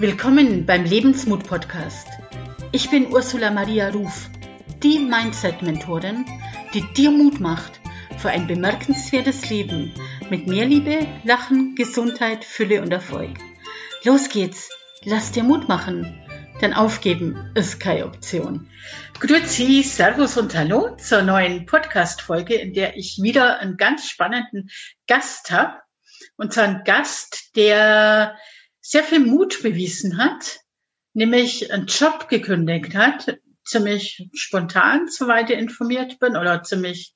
[0.00, 2.06] Willkommen beim Lebensmut Podcast.
[2.70, 4.30] Ich bin Ursula Maria Ruf,
[4.80, 6.24] die Mindset-Mentorin,
[6.72, 7.80] die dir Mut macht
[8.16, 9.92] für ein bemerkenswertes Leben
[10.30, 13.38] mit mehr Liebe, Lachen, Gesundheit, Fülle und Erfolg.
[14.04, 14.70] Los geht's,
[15.02, 16.22] lass dir Mut machen,
[16.60, 18.70] denn aufgeben ist keine Option.
[19.18, 24.70] Grüezi, Servus und Hallo zur neuen Podcast-Folge, in der ich wieder einen ganz spannenden
[25.08, 25.74] Gast habe.
[26.36, 28.36] Und zwar einen Gast, der
[28.88, 30.60] sehr viel Mut bewiesen hat,
[31.12, 37.12] nämlich einen Job gekündigt hat, ziemlich spontan, soweit ich informiert bin, oder ziemlich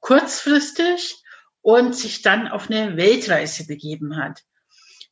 [0.00, 1.22] kurzfristig
[1.60, 4.40] und sich dann auf eine Weltreise begeben hat.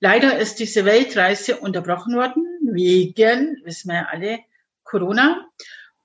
[0.01, 4.39] Leider ist diese Weltreise unterbrochen worden wegen, wissen wir ja alle,
[4.85, 5.47] Corona.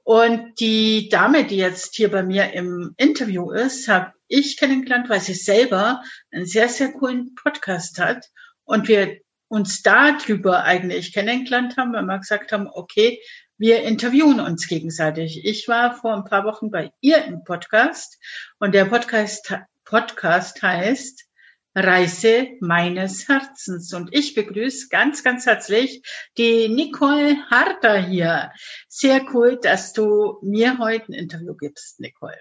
[0.03, 5.21] Und die Dame, die jetzt hier bei mir im Interview ist, habe ich kennengelernt, weil
[5.21, 8.25] sie selber einen sehr, sehr coolen Podcast hat.
[8.65, 13.21] Und wir uns darüber eigentlich kennengelernt haben, weil wir gesagt haben, okay,
[13.57, 15.43] wir interviewen uns gegenseitig.
[15.43, 18.19] Ich war vor ein paar Wochen bei ihr im Podcast
[18.59, 19.53] und der Podcast,
[19.83, 21.25] Podcast heißt
[21.73, 23.93] Reise meines Herzens.
[23.93, 26.01] Und ich begrüße ganz, ganz herzlich
[26.37, 28.51] die Nicole Harter hier.
[28.87, 32.39] Sehr cool, dass du mir heute ein Interview gibst, Nicole.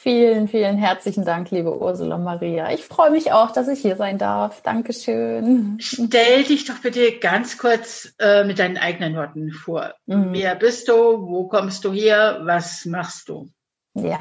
[0.00, 2.70] Vielen, vielen herzlichen Dank, liebe Ursula Maria.
[2.72, 4.62] Ich freue mich auch, dass ich hier sein darf.
[4.62, 5.76] Dankeschön.
[5.80, 9.94] Stell dich doch bitte ganz kurz äh, mit deinen eigenen Worten vor.
[10.06, 10.28] Mhm.
[10.34, 10.94] Wer bist du?
[10.94, 12.42] Wo kommst du her?
[12.44, 13.50] Was machst du?
[13.94, 14.18] Ja,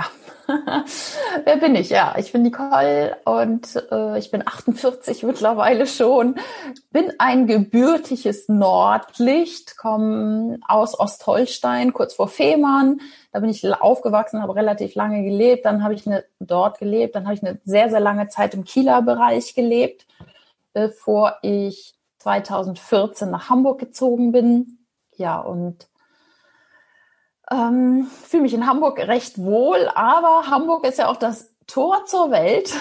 [1.43, 1.89] wer bin ich?
[1.89, 6.35] Ja, ich bin Nicole und äh, ich bin 48 mittlerweile schon.
[6.91, 13.01] Bin ein gebürtiges Nordlicht, komme aus Ostholstein, kurz vor Fehmarn.
[13.31, 15.65] Da bin ich aufgewachsen, habe relativ lange gelebt.
[15.65, 17.15] Dann habe ich eine, dort gelebt.
[17.15, 20.07] Dann habe ich eine sehr, sehr lange Zeit im Kieler Bereich gelebt,
[20.73, 24.79] bevor ich 2014 nach Hamburg gezogen bin.
[25.17, 25.87] Ja, und
[27.51, 32.31] ähm, fühle mich in Hamburg recht wohl, aber Hamburg ist ja auch das Tor zur
[32.31, 32.73] Welt.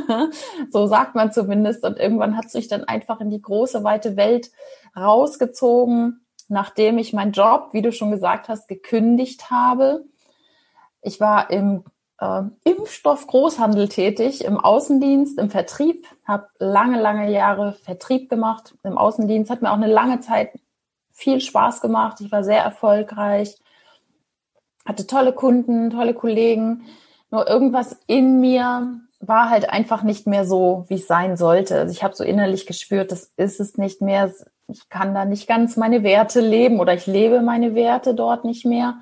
[0.70, 1.84] so sagt man zumindest.
[1.84, 4.50] Und irgendwann hat es mich dann einfach in die große, weite Welt
[4.96, 10.04] rausgezogen, nachdem ich meinen Job, wie du schon gesagt hast, gekündigt habe.
[11.00, 11.84] Ich war im
[12.18, 19.50] äh, Impfstoff-Großhandel tätig, im Außendienst, im Vertrieb, habe lange, lange Jahre Vertrieb gemacht im Außendienst,
[19.50, 20.50] hat mir auch eine lange Zeit
[21.12, 22.20] viel Spaß gemacht.
[22.20, 23.56] Ich war sehr erfolgreich
[24.84, 26.84] hatte tolle Kunden, tolle Kollegen.
[27.30, 31.78] Nur irgendwas in mir war halt einfach nicht mehr so, wie es sein sollte.
[31.78, 34.32] Also ich habe so innerlich gespürt, das ist es nicht mehr.
[34.68, 38.64] Ich kann da nicht ganz meine Werte leben oder ich lebe meine Werte dort nicht
[38.64, 38.98] mehr.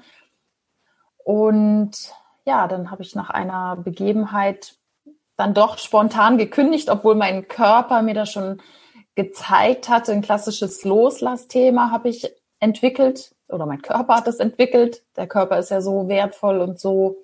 [1.25, 2.13] Und
[2.45, 4.77] ja, dann habe ich nach einer Begebenheit
[5.37, 8.61] dann doch spontan gekündigt, obwohl mein Körper mir das schon
[9.15, 10.13] gezeigt hatte.
[10.13, 15.03] Ein klassisches Loslassthema habe ich entwickelt oder mein Körper hat es entwickelt.
[15.17, 17.17] Der Körper ist ja so wertvoll und so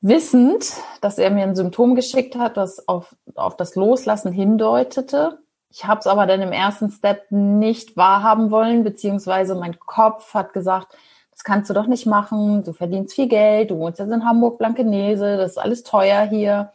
[0.00, 5.38] wissend, dass er mir ein Symptom geschickt hat, das auf, auf das Loslassen hindeutete.
[5.70, 10.52] Ich habe es aber dann im ersten Step nicht wahrhaben wollen, beziehungsweise mein Kopf hat
[10.52, 10.94] gesagt,
[11.32, 14.58] das kannst du doch nicht machen, du verdienst viel Geld, du wohnst jetzt in Hamburg,
[14.58, 16.70] Blankenese, das ist alles teuer hier.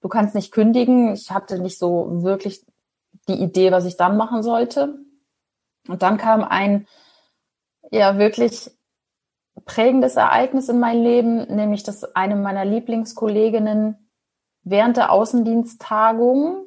[0.00, 1.12] Du kannst nicht kündigen.
[1.12, 2.64] Ich hatte nicht so wirklich
[3.28, 4.98] die Idee, was ich dann machen sollte.
[5.90, 6.86] Und dann kam ein
[7.90, 8.70] ja wirklich
[9.64, 14.08] prägendes Ereignis in mein Leben, nämlich dass eine meiner Lieblingskolleginnen
[14.62, 16.64] während der Außendiensttagung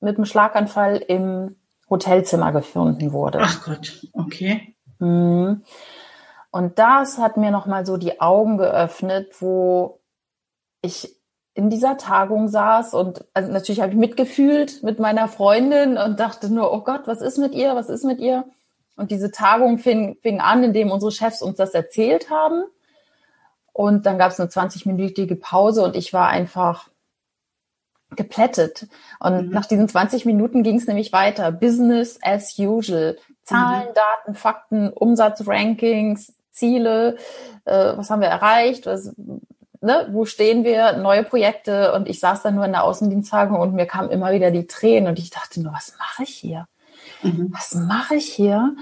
[0.00, 1.56] mit einem Schlaganfall im
[1.88, 3.38] Hotelzimmer gefunden wurde.
[3.42, 4.76] Ach Gott, okay.
[4.98, 5.62] Mhm.
[6.50, 10.00] Und das hat mir nochmal so die Augen geöffnet, wo
[10.82, 11.15] ich
[11.56, 16.52] in dieser Tagung saß und also natürlich habe ich mitgefühlt mit meiner Freundin und dachte
[16.52, 17.74] nur, oh Gott, was ist mit ihr?
[17.74, 18.44] Was ist mit ihr?
[18.94, 22.64] Und diese Tagung fing, fing an, indem unsere Chefs uns das erzählt haben.
[23.72, 26.90] Und dann gab es eine 20-minütige Pause und ich war einfach
[28.10, 28.86] geplättet.
[29.18, 29.50] Und mhm.
[29.50, 31.52] nach diesen 20 Minuten ging es nämlich weiter.
[31.52, 33.16] Business as usual.
[33.44, 33.94] Zahlen, mhm.
[33.94, 37.16] Daten, Fakten, Umsatzrankings, Ziele,
[37.64, 39.14] äh, was haben wir erreicht, was,
[39.80, 43.74] ne, wo stehen wir, neue Projekte und ich saß dann nur in der Außendiensttagung und
[43.74, 46.66] mir kamen immer wieder die Tränen und ich dachte nur, was mache ich hier?
[47.22, 47.52] Mhm.
[47.52, 48.76] Was mache ich hier?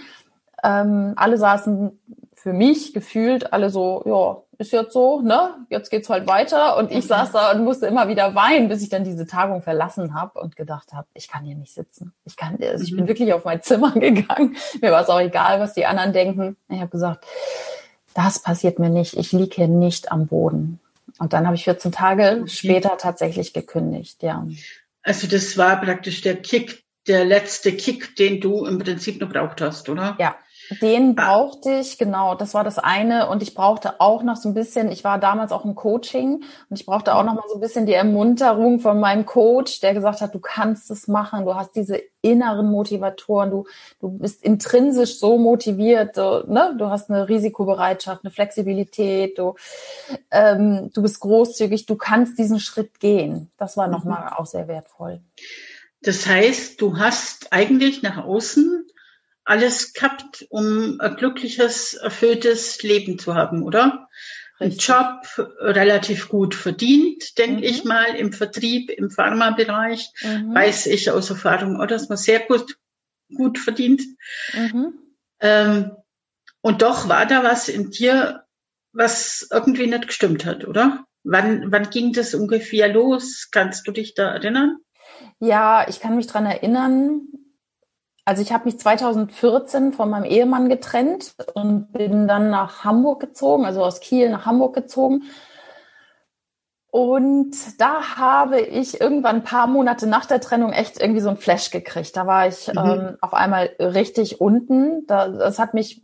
[0.62, 1.99] Ähm, alle saßen
[2.35, 5.55] für mich gefühlt alle so, ja, ist jetzt so, ne?
[5.70, 6.76] Jetzt geht's halt weiter.
[6.76, 7.08] Und ich mhm.
[7.08, 10.55] saß da und musste immer wieder weinen, bis ich dann diese Tagung verlassen habe und
[10.56, 12.12] gedacht habe, ich kann hier nicht sitzen.
[12.25, 13.08] Ich kann, also ich bin mhm.
[13.08, 14.56] wirklich auf mein Zimmer gegangen.
[14.81, 16.56] Mir war es auch egal, was die anderen denken.
[16.69, 17.25] Ich habe gesagt,
[18.14, 19.17] das passiert mir nicht.
[19.17, 20.81] Ich liege hier nicht am Boden.
[21.19, 22.49] Und dann habe ich 14 Tage okay.
[22.49, 24.46] später tatsächlich gekündigt, ja.
[25.02, 29.61] Also das war praktisch der Kick, der letzte Kick, den du im Prinzip noch braucht
[29.61, 30.16] hast, oder?
[30.19, 30.37] Ja,
[30.81, 33.28] den brauchte ich, genau, das war das eine.
[33.28, 36.81] Und ich brauchte auch noch so ein bisschen, ich war damals auch im Coaching und
[36.81, 40.20] ich brauchte auch noch mal so ein bisschen die Ermunterung von meinem Coach, der gesagt
[40.20, 43.66] hat, du kannst es machen, du hast diese inneren Motivatoren, du,
[44.00, 46.75] du bist intrinsisch so motiviert, du, ne?
[46.78, 49.55] du hast eine Risikobereitschaft, eine Flexibilität, du,
[50.31, 53.50] ähm, du bist großzügig, du kannst diesen Schritt gehen.
[53.58, 54.32] Das war nochmal mhm.
[54.37, 55.20] auch sehr wertvoll.
[56.00, 58.87] Das heißt, du hast eigentlich nach außen
[59.44, 64.08] alles gehabt, um ein glückliches, erfülltes Leben zu haben, oder?
[64.58, 65.26] Ein Job
[65.61, 67.64] relativ gut verdient, denke mhm.
[67.64, 70.55] ich mal, im Vertrieb, im Pharmabereich, mhm.
[70.55, 72.79] weiß ich aus Erfahrung, oder, dass man sehr gut,
[73.35, 74.02] gut verdient.
[74.52, 74.94] Mhm.
[75.41, 75.96] Ähm,
[76.61, 78.44] und doch war da was in dir,
[78.93, 81.05] was irgendwie nicht gestimmt hat, oder?
[81.25, 83.49] Wann, wann ging das ungefähr los?
[83.50, 84.79] Kannst du dich da erinnern?
[85.41, 87.23] Ja, ich kann mich dran erinnern.
[88.25, 93.67] Also ich habe mich 2014 von meinem Ehemann getrennt und bin dann nach Hamburg gezogen,
[93.67, 95.25] also aus Kiel nach Hamburg gezogen.
[96.91, 101.37] Und da habe ich irgendwann ein paar Monate nach der Trennung echt irgendwie so ein
[101.37, 102.17] Flash gekriegt.
[102.17, 102.79] Da war ich mhm.
[102.79, 105.05] ähm, auf einmal richtig unten.
[105.06, 106.03] Da, das hat mich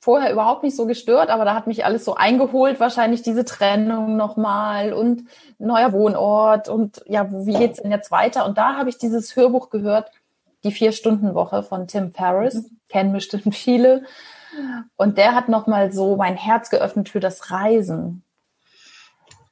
[0.00, 4.16] vorher überhaupt nicht so gestört, aber da hat mich alles so eingeholt, wahrscheinlich diese Trennung
[4.16, 5.24] nochmal und
[5.58, 8.44] neuer Wohnort und ja, wie geht's denn jetzt weiter?
[8.44, 10.10] Und da habe ich dieses Hörbuch gehört,
[10.64, 12.78] die Vier-Stunden-Woche von Tim Ferriss, mhm.
[12.88, 14.04] kennen bestimmt viele.
[14.96, 18.22] Und der hat nochmal so mein Herz geöffnet für das Reisen.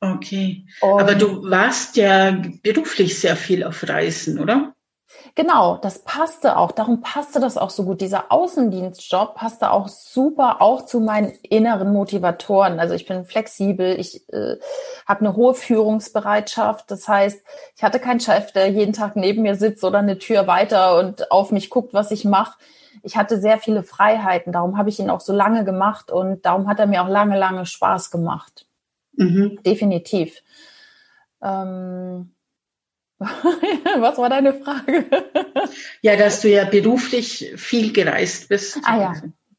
[0.00, 0.66] Okay.
[0.80, 4.74] Und Aber du warst ja beruflich sehr viel auf Reisen, oder?
[5.34, 6.72] Genau, das passte auch.
[6.72, 8.00] Darum passte das auch so gut.
[8.00, 12.80] Dieser Außendienstjob passte auch super auch zu meinen inneren Motivatoren.
[12.80, 14.56] Also ich bin flexibel, ich äh,
[15.06, 16.90] habe eine hohe Führungsbereitschaft.
[16.90, 17.42] Das heißt,
[17.76, 21.30] ich hatte keinen Chef, der jeden Tag neben mir sitzt oder eine Tür weiter und
[21.30, 22.58] auf mich guckt, was ich mache.
[23.02, 24.52] Ich hatte sehr viele Freiheiten.
[24.52, 27.38] Darum habe ich ihn auch so lange gemacht und darum hat er mir auch lange,
[27.38, 28.66] lange Spaß gemacht.
[29.12, 29.58] Mhm.
[29.64, 30.42] Definitiv.
[31.42, 32.32] Ähm
[33.98, 35.04] Was war deine Frage?
[36.00, 38.78] ja, dass du ja beruflich viel gereist bist.
[38.82, 39.14] Ah ja,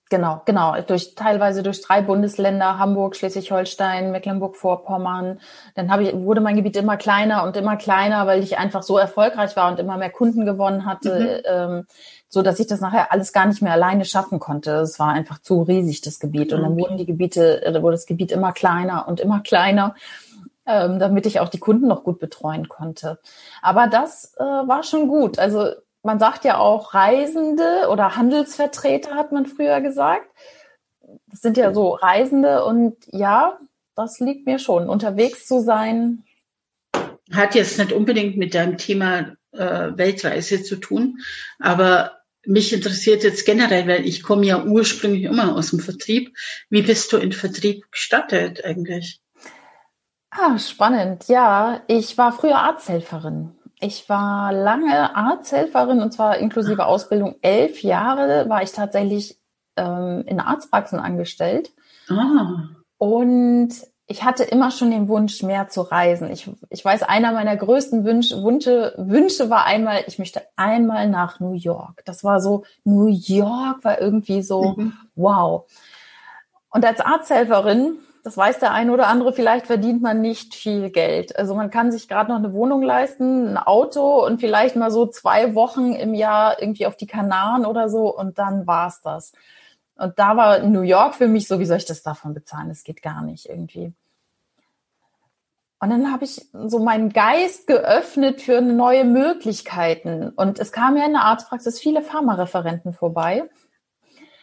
[0.10, 0.82] genau, genau.
[0.82, 5.40] Durch teilweise durch drei Bundesländer, Hamburg, Schleswig-Holstein, Mecklenburg-Vorpommern.
[5.76, 8.98] Dann habe ich, wurde mein Gebiet immer kleiner und immer kleiner, weil ich einfach so
[8.98, 11.78] erfolgreich war und immer mehr Kunden gewonnen hatte, mhm.
[11.78, 11.88] ähm,
[12.30, 14.72] so dass ich das nachher alles gar nicht mehr alleine schaffen konnte.
[14.78, 16.52] Es war einfach zu riesig, das Gebiet.
[16.52, 19.94] Und dann wurden die Gebiete, äh, wurde das Gebiet immer kleiner und immer kleiner
[20.72, 23.20] ähm, damit ich auch die Kunden noch gut betreuen konnte.
[23.62, 25.38] Aber das äh, war schon gut.
[25.40, 25.72] Also
[26.04, 30.28] man sagt ja auch Reisende oder Handelsvertreter, hat man früher gesagt.
[31.28, 33.60] Das sind ja so Reisende und ja,
[33.96, 36.24] das liegt mir schon, unterwegs zu sein.
[37.32, 41.20] Hat jetzt nicht unbedingt mit deinem Thema äh, Weltreise zu tun,
[41.60, 46.36] aber mich interessiert jetzt generell, weil ich komme ja ursprünglich immer aus dem Vertrieb.
[46.70, 49.21] Wie bist du in Vertrieb gestartet eigentlich?
[50.32, 51.28] Ah, spannend.
[51.28, 53.52] Ja, ich war früher Arzthelferin.
[53.82, 57.36] Ich war lange Arzthelferin und zwar inklusive Ausbildung.
[57.42, 59.38] Elf Jahre war ich tatsächlich
[59.76, 61.72] ähm, in Arztpraxen angestellt.
[62.10, 62.70] Ah.
[62.98, 63.72] Und
[64.08, 66.32] ich hatte immer schon den Wunsch, mehr zu reisen.
[66.32, 71.40] Ich, ich weiß, einer meiner größten Wünsche, Wünsche, Wünsche war einmal, ich möchte einmal nach
[71.40, 72.04] New York.
[72.06, 74.94] Das war so, New York war irgendwie so, mhm.
[75.16, 75.70] wow.
[76.70, 81.36] Und als Arzthelferin das weiß der eine oder andere, vielleicht verdient man nicht viel Geld.
[81.38, 85.08] Also man kann sich gerade noch eine Wohnung leisten, ein Auto und vielleicht mal so
[85.08, 89.34] zwei Wochen im Jahr irgendwie auf die Kanaren oder so und dann war's das.
[89.96, 92.70] Und da war New York für mich so, wie soll ich das davon bezahlen?
[92.70, 93.94] Das geht gar nicht irgendwie.
[95.80, 100.30] Und dann habe ich so meinen Geist geöffnet für neue Möglichkeiten.
[100.30, 103.50] Und es kamen ja in der Arztpraxis viele Pharmareferenten vorbei.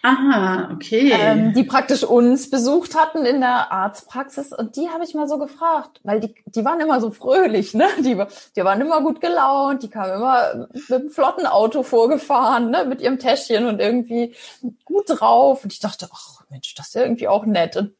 [0.03, 1.13] Aha, okay.
[1.13, 5.39] Ähm, die praktisch uns besucht hatten in der Arztpraxis und die habe ich mal so
[5.39, 7.89] gefragt, weil die, die waren immer so fröhlich, ne?
[7.99, 8.17] Die,
[8.55, 12.85] die waren immer gut gelaunt, die kamen immer mit einem flotten Auto vorgefahren, ne?
[12.85, 14.37] Mit ihrem Täschchen und irgendwie
[14.85, 15.65] gut drauf.
[15.65, 17.77] Und ich dachte, ach Mensch, das ist ja irgendwie auch nett.
[17.77, 17.93] Und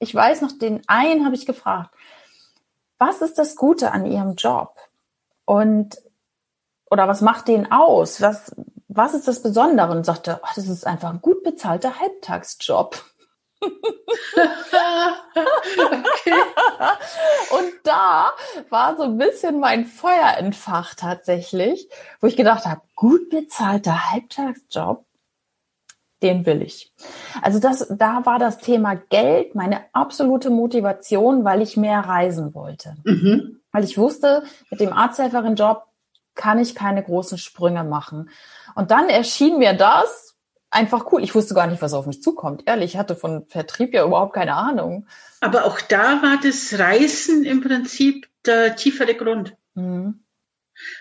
[0.00, 1.94] ich weiß noch, den einen habe ich gefragt,
[2.98, 4.76] was ist das Gute an ihrem Job?
[5.46, 5.96] Und
[6.90, 8.20] oder was macht den aus?
[8.20, 8.54] Was,
[8.94, 9.92] was ist das Besondere?
[9.92, 13.02] Und sagte, oh, das ist einfach ein gut bezahlter Halbtagsjob.
[13.60, 13.70] okay.
[17.56, 18.32] Und da
[18.70, 21.88] war so ein bisschen mein Feuer entfacht tatsächlich,
[22.20, 25.04] wo ich gedacht habe, gut bezahlter Halbtagsjob,
[26.22, 26.92] den will ich.
[27.40, 32.96] Also das, da war das Thema Geld meine absolute Motivation, weil ich mehr reisen wollte.
[33.04, 33.60] Mhm.
[33.70, 35.84] Weil ich wusste, mit dem Arzthelferin-Job
[36.34, 38.30] kann ich keine großen Sprünge machen.
[38.74, 40.36] Und dann erschien mir das
[40.70, 41.22] einfach cool.
[41.22, 42.62] Ich wusste gar nicht, was auf mich zukommt.
[42.66, 45.06] Ehrlich, ich hatte von Vertrieb ja überhaupt keine Ahnung.
[45.40, 49.56] Aber auch da war das Reisen im Prinzip der tiefere Grund.
[49.74, 50.24] Mhm.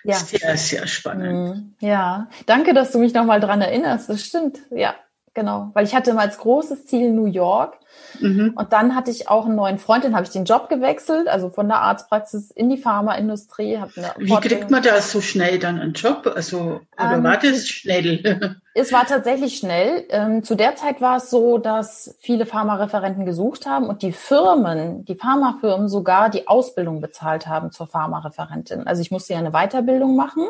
[0.03, 0.15] Ja.
[0.15, 1.55] Sehr, sehr spannend.
[1.55, 1.75] Mhm.
[1.79, 4.09] Ja, danke, dass du mich nochmal dran erinnerst.
[4.09, 4.59] Das stimmt.
[4.69, 4.95] Ja,
[5.33, 5.71] genau.
[5.73, 7.77] Weil ich hatte mal als großes Ziel New York
[8.19, 8.53] Mhm.
[8.55, 11.49] Und dann hatte ich auch einen neuen Freund, den habe ich den Job gewechselt, also
[11.49, 13.79] von der Arztpraxis in die Pharmaindustrie.
[14.17, 16.31] Wie kriegt man da so schnell dann einen Job?
[16.35, 18.55] Also, oder ähm, war das schnell?
[18.73, 20.05] es war tatsächlich schnell.
[20.09, 25.05] Ähm, zu der Zeit war es so, dass viele Pharmareferenten gesucht haben und die Firmen,
[25.05, 28.87] die Pharmafirmen sogar die Ausbildung bezahlt haben zur Pharmareferentin.
[28.87, 30.49] Also ich musste ja eine Weiterbildung machen.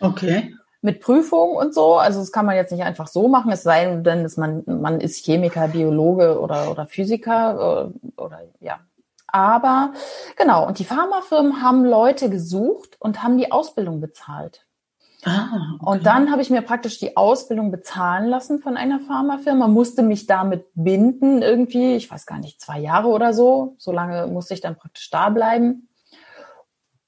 [0.00, 1.96] Okay mit Prüfung und so.
[1.96, 5.00] Also das kann man jetzt nicht einfach so machen, es sei denn, dass man, man
[5.00, 8.80] ist Chemiker, Biologe oder, oder Physiker oder, äh, oder ja.
[9.28, 9.92] Aber
[10.36, 14.66] genau, und die Pharmafirmen haben Leute gesucht und haben die Ausbildung bezahlt.
[15.24, 15.90] Ah, okay.
[15.90, 20.26] Und dann habe ich mir praktisch die Ausbildung bezahlen lassen von einer Pharmafirma, musste mich
[20.26, 23.74] damit binden irgendwie, ich weiß gar nicht, zwei Jahre oder so.
[23.78, 25.88] So lange musste ich dann praktisch da bleiben.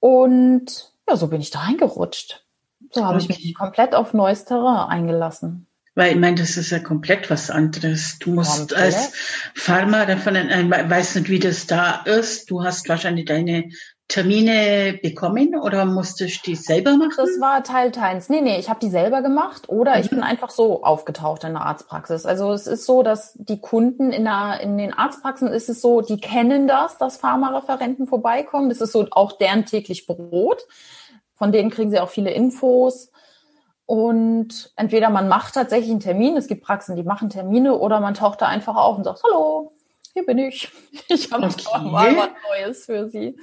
[0.00, 2.44] Und ja, so bin ich da reingerutscht.
[2.90, 5.66] So habe ich mich komplett auf neues Terrain eingelassen.
[5.94, 8.18] Weil ich meine, das ist ja komplett was anderes.
[8.20, 8.80] Du musst komplett?
[8.80, 9.12] als
[9.54, 12.50] Pharma davon, ich weiß nicht, wie das da ist.
[12.50, 13.70] Du hast wahrscheinlich deine
[14.08, 17.12] Termine bekommen oder musstest du die selber machen?
[17.16, 18.30] Das war Teil teils.
[18.30, 20.00] Nee, nee, ich habe die selber gemacht oder mhm.
[20.00, 22.24] ich bin einfach so aufgetaucht in der Arztpraxis.
[22.24, 26.00] Also es ist so, dass die Kunden in, der, in den Arztpraxen ist es so,
[26.00, 28.70] die kennen das, dass Pharmareferenten vorbeikommen.
[28.70, 30.62] Das ist so auch deren täglich Brot.
[31.38, 33.10] Von denen kriegen sie auch viele Infos.
[33.86, 38.12] Und entweder man macht tatsächlich einen Termin, es gibt Praxen, die machen Termine, oder man
[38.12, 39.72] taucht da einfach auf und sagt, hallo,
[40.12, 40.70] hier bin ich.
[41.08, 41.88] Ich habe okay.
[41.88, 43.38] mal was Neues für Sie.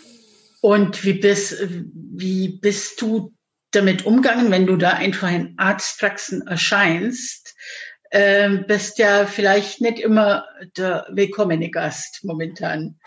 [0.61, 3.31] Und wie bist, wie bist du
[3.71, 7.55] damit umgegangen, wenn du da einfach in Arztpraxen erscheinst?
[8.11, 10.45] Ähm, bist ja vielleicht nicht immer
[10.77, 12.99] der willkommene Gast momentan.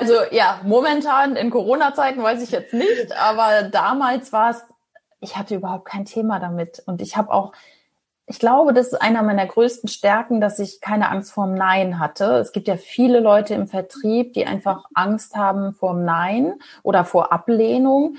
[0.00, 4.62] Also ja, momentan in Corona-Zeiten weiß ich jetzt nicht, aber damals war es,
[5.20, 6.82] ich hatte überhaupt kein Thema damit.
[6.84, 7.52] Und ich habe auch,
[8.26, 12.34] ich glaube, das ist einer meiner größten Stärken, dass ich keine Angst vorm Nein hatte.
[12.34, 17.32] Es gibt ja viele Leute im Vertrieb, die einfach Angst haben vorm Nein oder vor
[17.32, 18.16] Ablehnung.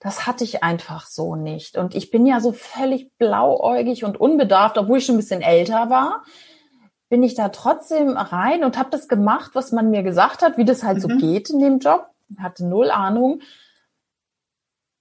[0.00, 1.76] Das hatte ich einfach so nicht.
[1.76, 5.90] Und ich bin ja so völlig blauäugig und unbedarft, obwohl ich schon ein bisschen älter
[5.90, 6.22] war
[7.08, 10.64] bin ich da trotzdem rein und habe das gemacht, was man mir gesagt hat, wie
[10.64, 11.00] das halt mhm.
[11.00, 12.06] so geht in dem Job.
[12.38, 13.40] Hatte null Ahnung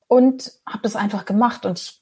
[0.07, 2.01] und habe das einfach gemacht und ich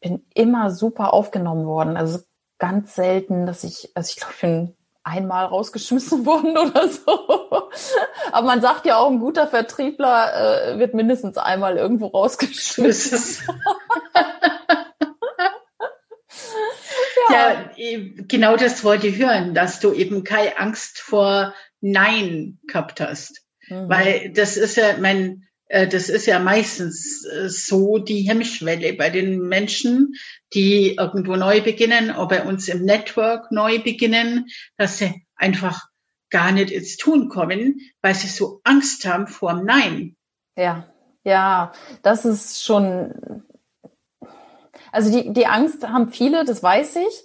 [0.00, 1.96] bin immer super aufgenommen worden.
[1.96, 2.20] Also
[2.58, 7.70] ganz selten, dass ich, also ich glaube, ich bin einmal rausgeschmissen worden oder so.
[8.32, 13.54] Aber man sagt ja auch, ein guter Vertriebler äh, wird mindestens einmal irgendwo rausgeschmissen.
[17.32, 17.70] ja,
[18.28, 23.42] genau das wollte ich hören, dass du eben keine Angst vor Nein gehabt hast.
[23.68, 23.88] Mhm.
[23.88, 29.10] Weil das ist ja, mein, äh, das ist ja meistens äh, so die Hemmschwelle bei
[29.10, 30.14] den Menschen,
[30.54, 35.88] die irgendwo neu beginnen, oder bei uns im Network neu beginnen, dass sie einfach
[36.30, 40.16] gar nicht ins Tun kommen, weil sie so Angst haben vor dem Nein.
[40.56, 40.88] Ja,
[41.24, 41.72] ja,
[42.02, 43.44] das ist schon
[44.92, 47.24] also die, die Angst haben viele, das weiß ich.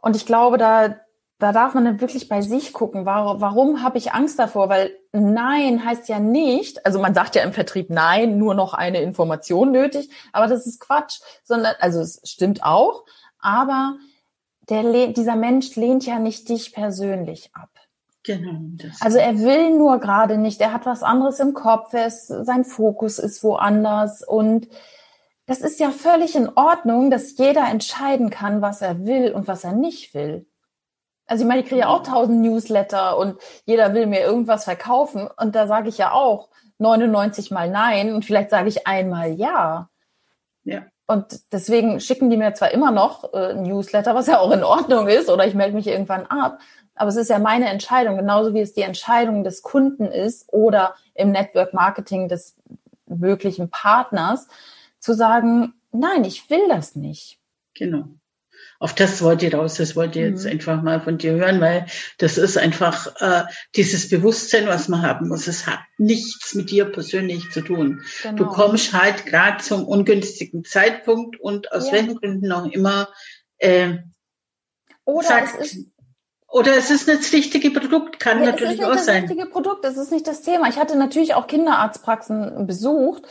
[0.00, 0.96] Und ich glaube, da,
[1.38, 4.68] da darf man dann wirklich bei sich gucken, warum, warum habe ich Angst davor?
[4.68, 9.02] Weil Nein heißt ja nicht, also man sagt ja im Vertrieb Nein, nur noch eine
[9.02, 13.04] Information nötig, aber das ist Quatsch, sondern, also es stimmt auch,
[13.40, 13.96] aber
[14.68, 17.70] der, dieser Mensch lehnt ja nicht dich persönlich ab.
[18.24, 18.60] Genau.
[19.00, 23.18] also er will nur gerade nicht, er hat was anderes im Kopf, ist, sein Fokus
[23.18, 24.68] ist woanders und
[25.48, 29.64] das ist ja völlig in Ordnung, dass jeder entscheiden kann, was er will und was
[29.64, 30.46] er nicht will.
[31.26, 35.26] Also ich meine, ich kriege ja auch tausend Newsletter und jeder will mir irgendwas verkaufen
[35.38, 39.88] und da sage ich ja auch 99 mal nein und vielleicht sage ich einmal ja.
[40.64, 40.82] Ja.
[41.06, 45.08] Und deswegen schicken die mir zwar immer noch äh, Newsletter, was ja auch in Ordnung
[45.08, 46.58] ist, oder ich melde mich irgendwann ab,
[46.94, 50.94] aber es ist ja meine Entscheidung, genauso wie es die Entscheidung des Kunden ist oder
[51.14, 52.54] im Network Marketing des
[53.06, 54.48] möglichen Partners
[55.00, 57.38] zu sagen, nein, ich will das nicht.
[57.74, 58.08] Genau.
[58.80, 60.52] Auf das wollte ich raus, das wollte ich jetzt mhm.
[60.52, 61.86] einfach mal von dir hören, weil
[62.18, 65.48] das ist einfach äh, dieses Bewusstsein, was man haben muss.
[65.48, 68.02] Es hat nichts mit dir persönlich zu tun.
[68.22, 68.36] Genau.
[68.36, 71.94] Du kommst halt gerade zum ungünstigen Zeitpunkt und aus ja.
[71.94, 73.08] welchen Gründen auch immer.
[73.58, 73.98] Äh,
[75.04, 75.86] oder sagt, es ist
[76.50, 78.96] oder es ist nicht das richtige Produkt, kann ja, natürlich auch sein.
[78.96, 80.68] Es ist nicht das richtige Produkt, das ist nicht das Thema.
[80.68, 83.22] Ich hatte natürlich auch Kinderarztpraxen besucht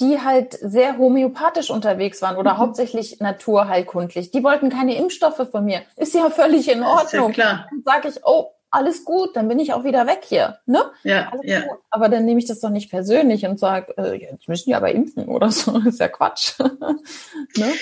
[0.00, 2.58] die halt sehr homöopathisch unterwegs waren oder mhm.
[2.58, 4.30] hauptsächlich naturheilkundlich.
[4.30, 5.82] Die wollten keine Impfstoffe von mir.
[5.96, 7.30] Ist ja völlig in Ordnung.
[7.30, 7.66] Ist ja klar.
[7.70, 10.58] Dann sage ich, oh, alles gut, dann bin ich auch wieder weg hier.
[10.66, 10.82] Ne?
[11.02, 11.62] Ja, ja.
[11.90, 14.90] Aber dann nehme ich das doch nicht persönlich und sage, äh, jetzt müssen die aber
[14.90, 15.78] impfen oder so.
[15.86, 16.58] ist ja Quatsch.
[17.56, 17.72] ne?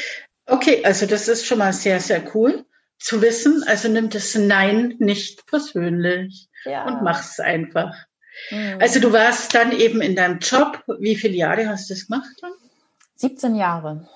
[0.47, 2.65] Okay, also das ist schon mal sehr, sehr cool
[2.99, 3.65] zu wissen.
[3.67, 6.85] Also nimm das Nein nicht persönlich ja.
[6.87, 7.95] und mach es einfach.
[8.51, 8.79] Mhm.
[8.81, 10.83] Also du warst dann eben in deinem Job.
[10.99, 12.43] Wie viele Jahre hast du das gemacht?
[13.17, 14.09] 17 Jahre.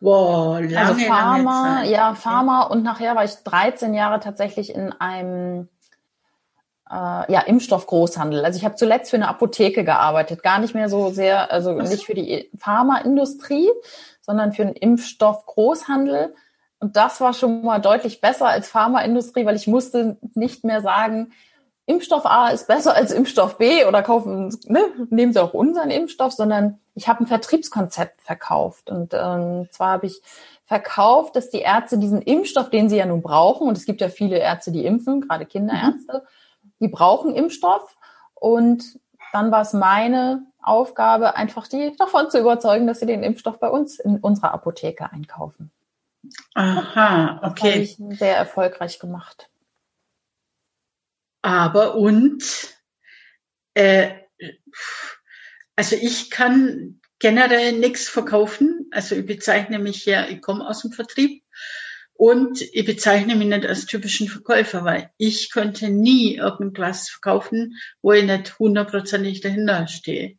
[0.00, 4.92] Wow, lange, also Pharma, lange ja, Pharma und nachher war ich 13 Jahre tatsächlich in
[4.92, 5.68] einem
[6.90, 8.44] äh, ja, Impfstoffgroßhandel.
[8.44, 12.04] Also ich habe zuletzt für eine Apotheke gearbeitet, gar nicht mehr so sehr, also nicht
[12.04, 13.70] für die Pharmaindustrie,
[14.20, 16.34] sondern für einen Impfstoffgroßhandel.
[16.80, 21.32] Und das war schon mal deutlich besser als Pharmaindustrie, weil ich musste nicht mehr sagen,
[21.86, 26.32] Impfstoff A ist besser als Impfstoff B oder kaufen, ne, nehmen Sie auch unseren Impfstoff,
[26.32, 28.90] sondern ich habe ein Vertriebskonzept verkauft.
[28.90, 30.22] Und ähm, zwar habe ich
[30.64, 34.08] verkauft, dass die Ärzte diesen Impfstoff, den sie ja nun brauchen, und es gibt ja
[34.08, 36.22] viele Ärzte, die impfen, gerade Kinderärzte,
[36.62, 36.72] mhm.
[36.80, 37.96] die brauchen Impfstoff.
[38.34, 38.98] Und
[39.32, 43.68] dann war es meine Aufgabe, einfach die davon zu überzeugen, dass sie den Impfstoff bei
[43.68, 45.70] uns in unserer Apotheke einkaufen.
[46.54, 47.50] Aha, okay.
[47.52, 49.50] Das habe ich sehr erfolgreich gemacht.
[51.44, 52.42] Aber und,
[53.74, 54.12] äh,
[55.76, 58.88] also ich kann generell nichts verkaufen.
[58.92, 61.44] Also ich bezeichne mich ja, ich komme aus dem Vertrieb
[62.14, 68.12] und ich bezeichne mich nicht als typischen Verkäufer, weil ich könnte nie irgendwas verkaufen, wo
[68.12, 70.38] ich nicht hundertprozentig dahinter stehe.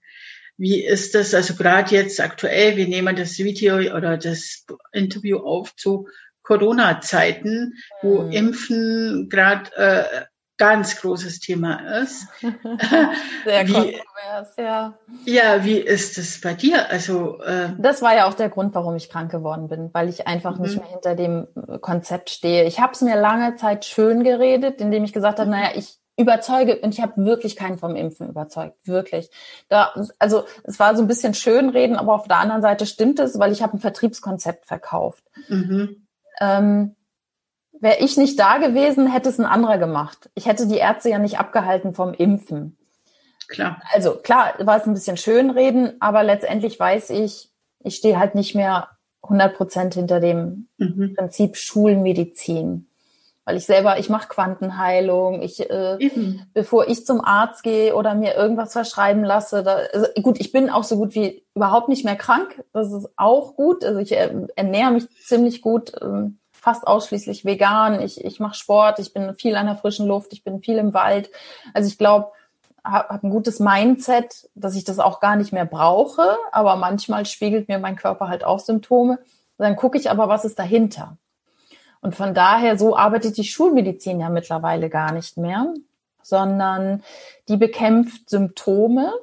[0.57, 2.77] Wie ist das also gerade jetzt aktuell?
[2.77, 6.07] Wir nehmen das Video oder das Interview auf zu
[6.41, 8.31] Corona-Zeiten, wo mhm.
[8.31, 10.25] Impfen gerade äh,
[10.57, 12.27] ganz großes Thema ist.
[12.41, 14.97] Sehr wie, kontrovers, ja.
[15.25, 16.89] Ja, wie ist es bei dir?
[16.89, 20.27] Also äh, das war ja auch der Grund, warum ich krank geworden bin, weil ich
[20.27, 20.63] einfach mhm.
[20.63, 21.48] nicht mehr hinter dem
[21.81, 22.65] Konzept stehe.
[22.65, 25.55] Ich habe es mir lange Zeit schön geredet, indem ich gesagt habe, mhm.
[25.57, 29.29] naja, ich überzeuge und ich habe wirklich keinen vom Impfen überzeugt, wirklich.
[29.68, 33.37] Da, also es war so ein bisschen schönreden, aber auf der anderen Seite stimmt es,
[33.37, 35.24] weil ich habe ein Vertriebskonzept verkauft.
[35.50, 36.07] Mhm.
[36.39, 36.96] Ähm,
[37.79, 40.29] Wäre ich nicht da gewesen, hätte es ein anderer gemacht.
[40.33, 42.77] Ich hätte die Ärzte ja nicht abgehalten vom Impfen.
[43.48, 43.81] Klar.
[43.94, 47.50] Also klar, war es ein bisschen schönreden, aber letztendlich weiß ich,
[47.83, 48.90] ich stehe halt nicht mehr
[49.24, 51.14] 100 Prozent hinter dem mhm.
[51.16, 52.88] Prinzip Schulmedizin.
[53.48, 56.00] Weil ich selber, ich mache Quantenheilung, ich, äh,
[56.55, 60.72] bevor ich zum Arzt gehe oder mir irgendwas verschreiben lasse, da, also gut, ich bin
[60.72, 64.31] auch so gut wie überhaupt nicht mehr krank, das ist auch gut, also ich äh,
[64.55, 66.29] ernähre mich ziemlich gut, äh,
[66.65, 70.43] fast ausschließlich vegan, ich, ich mache Sport, ich bin viel an der frischen Luft, ich
[70.43, 71.29] bin viel im Wald.
[71.75, 72.31] Also ich glaube,
[72.83, 77.27] habe hab ein gutes Mindset, dass ich das auch gar nicht mehr brauche, aber manchmal
[77.27, 79.19] spiegelt mir mein Körper halt auch Symptome.
[79.59, 81.17] Dann gucke ich aber, was ist dahinter.
[82.01, 85.71] Und von daher, so arbeitet die Schulmedizin ja mittlerweile gar nicht mehr,
[86.23, 87.03] sondern
[87.47, 89.13] die bekämpft Symptome.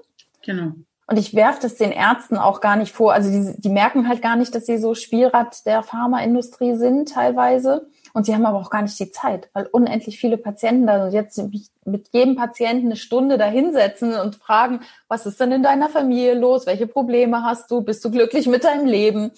[0.43, 0.75] Genau.
[1.13, 3.13] Und ich werfe das den Ärzten auch gar nicht vor.
[3.13, 7.87] Also die, die merken halt gar nicht, dass sie so Spielrad der Pharmaindustrie sind teilweise.
[8.15, 11.13] Und sie haben aber auch gar nicht die Zeit, weil unendlich viele Patienten da und
[11.13, 11.39] jetzt
[11.85, 16.33] mit jedem Patienten eine Stunde da hinsetzen und fragen, was ist denn in deiner Familie
[16.33, 16.65] los?
[16.65, 17.83] Welche Probleme hast du?
[17.83, 19.33] Bist du glücklich mit deinem Leben?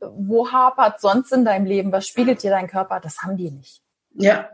[0.00, 1.90] Wo hapert sonst in deinem Leben?
[1.90, 3.00] Was spiegelt dir dein Körper?
[3.00, 3.82] Das haben die nicht.
[4.14, 4.50] Ja.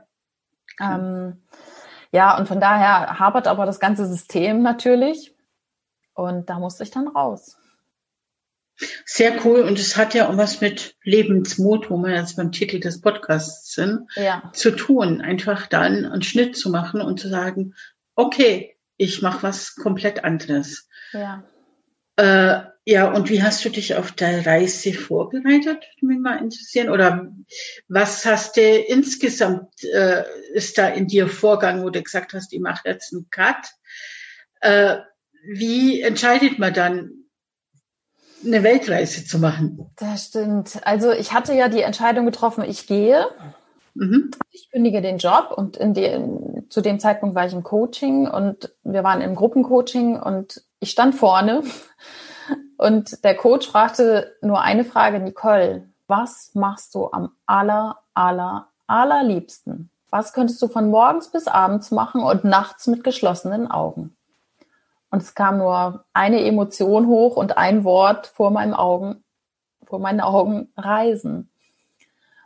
[0.81, 1.43] Ähm,
[2.11, 5.35] ja, und von daher hapert aber das ganze System natürlich.
[6.19, 7.57] Und da musste ich dann raus.
[9.05, 9.61] Sehr cool.
[9.61, 13.73] Und es hat ja auch was mit Lebensmut, wo wir jetzt beim Titel des Podcasts
[13.73, 14.51] sind, ja.
[14.53, 15.21] zu tun.
[15.21, 17.75] Einfach dann einen Schnitt zu machen und zu sagen,
[18.17, 20.89] okay, ich mache was komplett anderes.
[21.13, 21.45] Ja.
[22.17, 25.85] Äh, ja, und wie hast du dich auf der Reise vorbereitet?
[26.01, 26.91] Mich mal interessieren.
[26.91, 27.33] Oder
[27.87, 32.61] was hast du insgesamt, äh, ist da in dir Vorgang, wo du gesagt hast, ich
[32.61, 33.69] mache jetzt einen Cut?
[34.61, 34.99] Äh,
[35.47, 37.13] wie entscheidet man dann,
[38.45, 39.91] eine Weltreise zu machen?
[39.97, 40.81] Das stimmt.
[40.85, 43.27] Also ich hatte ja die Entscheidung getroffen, ich gehe.
[43.95, 44.31] Mhm.
[44.51, 48.73] Ich kündige den Job und in die, zu dem Zeitpunkt war ich im Coaching und
[48.85, 51.65] wir waren im Gruppencoaching und ich stand vorne
[52.77, 59.91] und der Coach fragte nur eine Frage, Nicole, was machst du am aller, aller, allerliebsten?
[60.11, 64.17] Was könntest du von morgens bis abends machen und nachts mit geschlossenen Augen?
[65.11, 69.25] Und es kam nur eine Emotion hoch und ein Wort vor meinen Augen,
[69.85, 71.51] vor meinen Augen Reisen.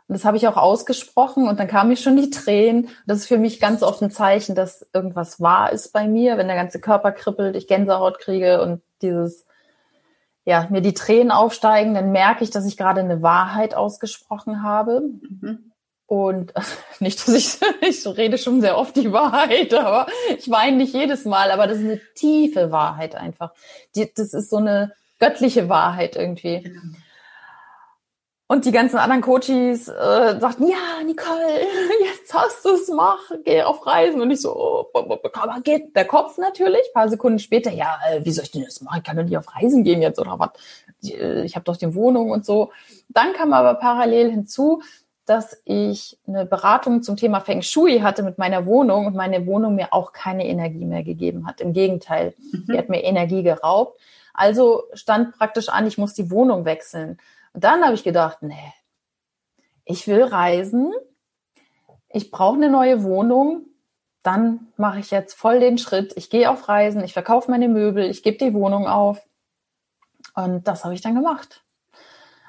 [0.07, 2.89] Und das habe ich auch ausgesprochen und dann kamen mir schon die Tränen.
[3.05, 6.47] Das ist für mich ganz oft ein Zeichen, dass irgendwas wahr ist bei mir, wenn
[6.47, 9.45] der ganze Körper kribbelt, ich Gänsehaut kriege und dieses,
[10.45, 15.01] ja, mir die Tränen aufsteigen, dann merke ich, dass ich gerade eine Wahrheit ausgesprochen habe.
[15.01, 15.72] Mhm.
[16.13, 16.53] Und
[16.99, 20.05] nicht, dass ich, ich rede schon sehr oft die Wahrheit, aber
[20.37, 23.51] ich weine nicht jedes Mal, aber das ist eine tiefe Wahrheit einfach.
[23.95, 26.71] Die, das ist so eine göttliche Wahrheit irgendwie.
[28.45, 31.61] Und die ganzen anderen Coaches äh, sagten, ja, Nicole,
[32.03, 34.21] jetzt hast du es, mach, geh auf Reisen.
[34.21, 36.81] Und ich so, oh, aber geht der Kopf natürlich.
[36.89, 38.99] Ein paar Sekunden später, ja, äh, wie soll ich denn das machen?
[38.99, 40.51] Ich kann doch nicht auf Reisen gehen jetzt oder was?
[41.09, 42.71] Äh, ich habe doch die Wohnung und so.
[43.09, 44.83] Dann kam aber parallel hinzu,
[45.25, 49.75] dass ich eine Beratung zum Thema Feng Shui hatte mit meiner Wohnung und meine Wohnung
[49.75, 51.61] mir auch keine Energie mehr gegeben hat.
[51.61, 52.65] Im Gegenteil, mhm.
[52.69, 53.99] die hat mir Energie geraubt.
[54.33, 57.19] Also stand praktisch an, ich muss die Wohnung wechseln.
[57.53, 58.73] Und dann habe ich gedacht, nee,
[59.85, 60.91] ich will reisen,
[62.09, 63.67] ich brauche eine neue Wohnung,
[64.23, 66.13] dann mache ich jetzt voll den Schritt.
[66.15, 69.21] Ich gehe auf Reisen, ich verkaufe meine Möbel, ich gebe die Wohnung auf.
[70.35, 71.62] Und das habe ich dann gemacht.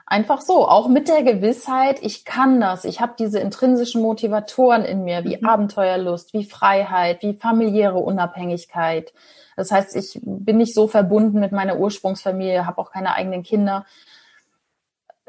[0.06, 2.84] Einfach so, auch mit der Gewissheit, ich kann das.
[2.84, 5.48] Ich habe diese intrinsischen Motivatoren in mir, wie mhm.
[5.48, 9.14] Abenteuerlust, wie Freiheit, wie familiäre Unabhängigkeit.
[9.56, 13.86] Das heißt, ich bin nicht so verbunden mit meiner Ursprungsfamilie, habe auch keine eigenen Kinder.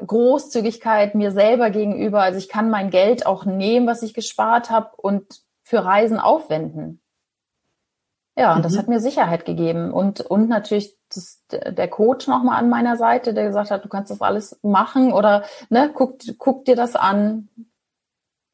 [0.04, 2.20] Großzügigkeit mir selber gegenüber.
[2.20, 7.00] Also ich kann mein Geld auch nehmen, was ich gespart habe und für Reisen aufwenden.
[8.36, 8.62] Ja, mhm.
[8.62, 13.34] das hat mir Sicherheit gegeben und und natürlich das, der Coach nochmal an meiner Seite,
[13.34, 17.48] der gesagt hat, du kannst das alles machen oder ne, guck, guck dir das an,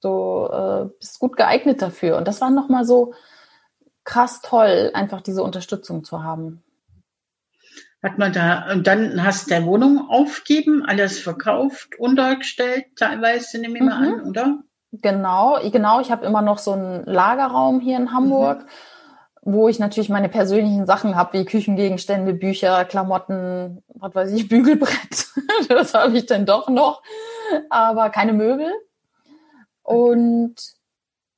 [0.01, 2.16] du äh, bist gut geeignet dafür.
[2.16, 3.14] Und das war nochmal so
[4.05, 6.62] krass toll, einfach diese Unterstützung zu haben
[8.03, 13.79] hat man da, und dann hast du der Wohnung aufgeben, alles verkauft, untergestellt, teilweise nehme
[13.79, 14.14] ich mal mhm.
[14.14, 14.59] an, oder?
[14.90, 16.01] Genau, genau.
[16.01, 18.68] Ich habe immer noch so einen Lagerraum hier in Hamburg, mhm.
[19.44, 25.26] Wo ich natürlich meine persönlichen Sachen habe, wie Küchengegenstände, Bücher, Klamotten, was weiß ich, Bügelbrett.
[25.68, 27.02] das habe ich dann doch noch,
[27.68, 28.72] aber keine Möbel.
[29.83, 30.55] Und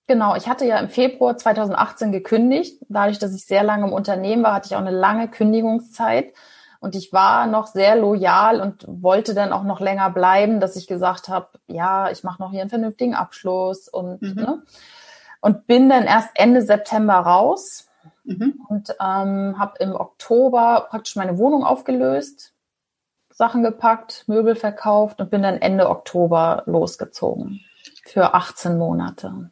[0.07, 2.85] genau, ich hatte ja im Februar 2018 gekündigt.
[2.90, 6.35] Dadurch, dass ich sehr lange im Unternehmen war, hatte ich auch eine lange Kündigungszeit.
[6.81, 10.87] Und ich war noch sehr loyal und wollte dann auch noch länger bleiben, dass ich
[10.87, 14.35] gesagt habe, ja, ich mache noch hier einen vernünftigen Abschluss und mhm.
[14.35, 14.62] ne?
[15.40, 17.88] und bin dann erst Ende September raus
[18.25, 18.61] mhm.
[18.69, 22.53] und ähm, habe im Oktober praktisch meine Wohnung aufgelöst,
[23.31, 27.61] Sachen gepackt, Möbel verkauft und bin dann Ende Oktober losgezogen
[28.05, 29.51] für 18 Monate.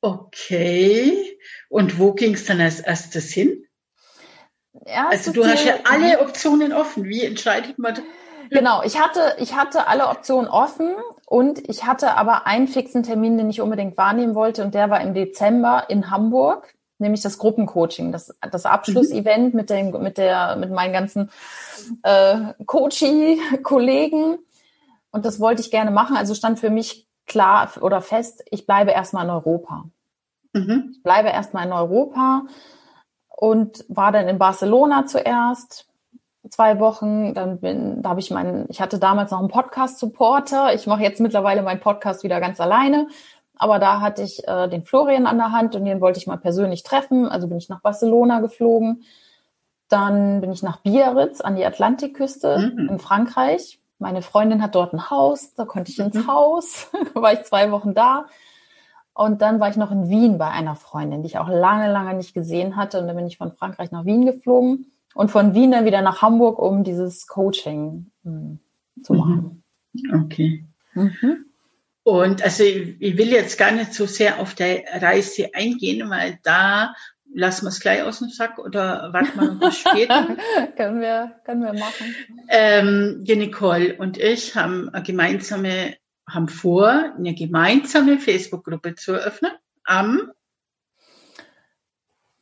[0.00, 1.38] Okay.
[1.68, 3.66] Und wo ging es dann als erstes hin?
[4.86, 7.04] Ja, also du hast ja alle Optionen offen.
[7.04, 7.98] Wie entscheidet man?
[8.50, 10.94] Genau, ich hatte, ich hatte alle Optionen offen
[11.26, 15.00] und ich hatte aber einen fixen Termin, den ich unbedingt wahrnehmen wollte und der war
[15.00, 19.60] im Dezember in Hamburg, nämlich das Gruppencoaching, das, das Abschlussevent mhm.
[19.60, 21.30] mit dem, mit der, mit meinen ganzen
[22.02, 24.38] äh, Coaching-Kollegen
[25.12, 26.16] und das wollte ich gerne machen.
[26.16, 29.84] Also stand für mich klar oder fest, ich bleibe erstmal in Europa.
[30.54, 30.90] Mhm.
[30.92, 32.42] Ich bleibe erstmal in Europa
[33.28, 35.86] und war dann in Barcelona zuerst
[36.48, 37.34] zwei Wochen.
[37.34, 40.74] Dann bin, da habe ich meinen, ich hatte damals noch einen Podcast-Supporter.
[40.74, 43.06] Ich mache jetzt mittlerweile meinen Podcast wieder ganz alleine.
[43.62, 46.36] Aber da hatte ich äh, den Florian an der Hand und den wollte ich mal
[46.36, 47.28] persönlich treffen.
[47.28, 49.04] Also bin ich nach Barcelona geflogen.
[49.88, 52.88] Dann bin ich nach Biarritz an die Atlantikküste mhm.
[52.88, 53.78] in Frankreich.
[54.00, 56.26] Meine Freundin hat dort ein Haus, da konnte ich ins mhm.
[56.26, 58.26] Haus, war ich zwei Wochen da.
[59.14, 62.14] Und dann war ich noch in Wien bei einer Freundin, die ich auch lange, lange
[62.14, 62.98] nicht gesehen hatte.
[62.98, 66.20] Und dann bin ich von Frankreich nach Wien geflogen und von Wien dann wieder nach
[66.20, 68.58] Hamburg, um dieses Coaching mh, hm,
[69.04, 69.62] zu machen.
[70.24, 70.64] Okay.
[70.94, 71.51] Mhm.
[72.04, 76.94] Und also ich, will jetzt gar nicht so sehr auf der Reise eingehen, weil da
[77.34, 80.36] lassen wir es gleich aus dem Sack oder warten wir noch später.
[80.76, 82.14] können wir, können wir machen.
[82.48, 85.96] Ähm, die Nicole und ich haben eine gemeinsame
[86.28, 89.52] haben vor, eine gemeinsame Facebook-Gruppe zu eröffnen
[89.84, 90.30] am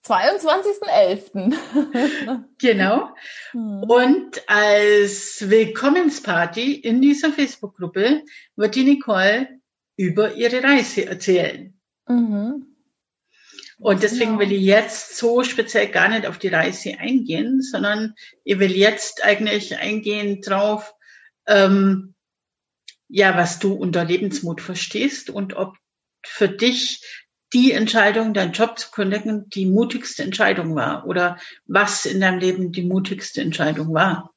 [0.05, 2.45] 22.11.
[2.59, 3.15] genau.
[3.53, 3.83] Hm.
[3.83, 8.23] Und als Willkommensparty in dieser Facebook-Gruppe
[8.57, 9.61] wird die Nicole
[9.97, 11.79] über ihre Reise erzählen.
[12.09, 12.67] Mhm.
[13.79, 18.59] Und deswegen will ich jetzt so speziell gar nicht auf die Reise eingehen, sondern ich
[18.59, 20.95] will jetzt eigentlich eingehen drauf,
[21.47, 22.15] ähm,
[23.09, 25.77] ja, was du unter Lebensmut verstehst und ob
[26.23, 27.03] für dich
[27.53, 31.37] die Entscheidung, deinen Job zu kündigen, die mutigste Entscheidung war oder
[31.67, 34.31] was in deinem Leben die mutigste Entscheidung war.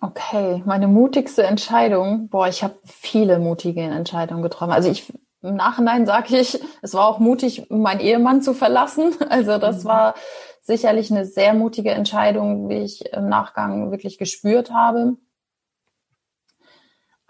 [0.00, 4.72] Okay, meine mutigste Entscheidung, boah, ich habe viele mutige Entscheidungen getroffen.
[4.72, 9.14] Also ich im Nachhinein sage ich, es war auch mutig, meinen Ehemann zu verlassen.
[9.28, 9.88] Also das mhm.
[9.88, 10.14] war
[10.62, 15.16] sicherlich eine sehr mutige Entscheidung, wie ich im Nachgang wirklich gespürt habe.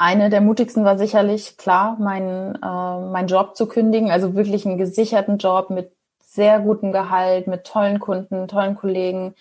[0.01, 4.79] Eine der mutigsten war sicherlich klar, meinen äh, mein Job zu kündigen, also wirklich einen
[4.79, 9.35] gesicherten Job mit sehr gutem Gehalt, mit tollen Kunden, tollen Kollegen.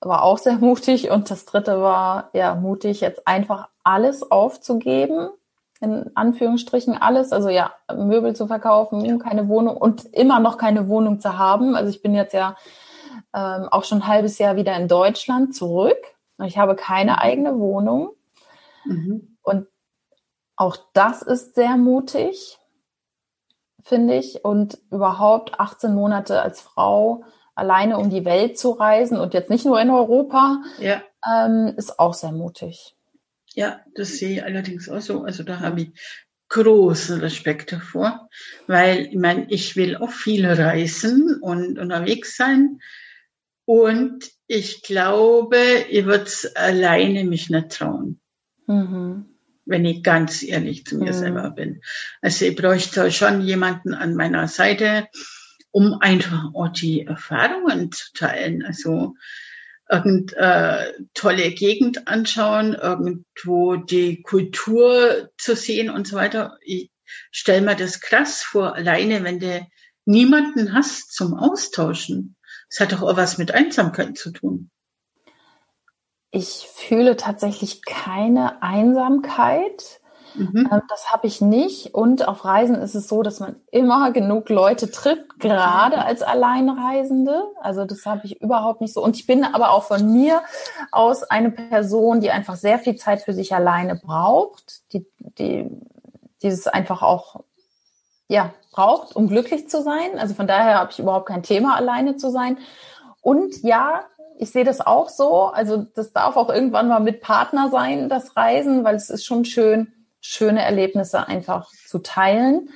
[0.00, 1.10] War auch sehr mutig.
[1.10, 5.30] Und das dritte war ja mutig, jetzt einfach alles aufzugeben,
[5.80, 11.20] in Anführungsstrichen alles, also ja, Möbel zu verkaufen, keine Wohnung und immer noch keine Wohnung
[11.20, 11.74] zu haben.
[11.74, 12.54] Also ich bin jetzt ja
[13.32, 15.96] ähm, auch schon ein halbes Jahr wieder in Deutschland zurück.
[16.44, 18.10] Ich habe keine eigene Wohnung.
[18.84, 19.33] Mhm.
[19.44, 19.68] Und
[20.56, 22.58] auch das ist sehr mutig,
[23.84, 24.44] finde ich.
[24.44, 29.64] Und überhaupt 18 Monate als Frau alleine um die Welt zu reisen und jetzt nicht
[29.64, 31.02] nur in Europa, ja.
[31.24, 32.96] ähm, ist auch sehr mutig.
[33.54, 35.22] Ja, das sehe ich allerdings auch so.
[35.22, 35.92] Also da habe ich
[36.48, 38.28] großen Respekt davor,
[38.66, 42.80] weil ich meine, ich will auch viel reisen und unterwegs sein.
[43.64, 45.56] Und ich glaube,
[45.88, 48.20] ich würde es alleine mich nicht trauen.
[48.66, 49.33] Mhm.
[49.66, 51.18] Wenn ich ganz ehrlich zu mir mhm.
[51.18, 51.80] selber bin.
[52.20, 55.08] Also ich bräuchte schon jemanden an meiner Seite,
[55.70, 58.62] um einfach auch die Erfahrungen zu teilen.
[58.64, 59.14] Also
[59.88, 66.58] irgend äh, tolle Gegend anschauen, irgendwo die Kultur zu sehen und so weiter.
[66.62, 66.90] Ich
[67.30, 69.66] stell mir das krass vor, alleine wenn du
[70.04, 72.36] niemanden hast zum Austauschen.
[72.70, 74.70] Das hat doch auch was mit Einsamkeit zu tun.
[76.36, 80.00] Ich fühle tatsächlich keine Einsamkeit.
[80.34, 80.68] Mhm.
[80.68, 81.94] Ähm, das habe ich nicht.
[81.94, 87.44] Und auf Reisen ist es so, dass man immer genug Leute trifft, gerade als Alleinreisende.
[87.60, 89.00] Also das habe ich überhaupt nicht so.
[89.00, 90.42] Und ich bin aber auch von mir
[90.90, 95.06] aus eine Person, die einfach sehr viel Zeit für sich alleine braucht, die,
[95.38, 95.70] die
[96.42, 97.44] dieses einfach auch
[98.26, 100.18] ja braucht, um glücklich zu sein.
[100.18, 102.58] Also von daher habe ich überhaupt kein Thema, alleine zu sein.
[103.20, 104.04] Und ja,
[104.38, 105.46] ich sehe das auch so.
[105.46, 109.44] Also das darf auch irgendwann mal mit Partner sein, das Reisen, weil es ist schon
[109.44, 112.70] schön, schöne Erlebnisse einfach zu teilen.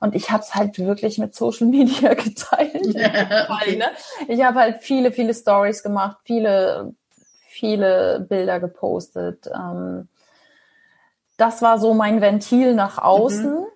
[0.00, 2.86] Und ich habe es halt wirklich mit Social Media geteilt.
[2.86, 3.76] okay.
[3.76, 3.86] ne?
[4.28, 6.94] Ich habe halt viele, viele Stories gemacht, viele,
[7.48, 9.50] viele Bilder gepostet.
[9.54, 10.08] Ähm,
[11.36, 13.60] das war so mein Ventil nach außen.
[13.60, 13.66] Mhm.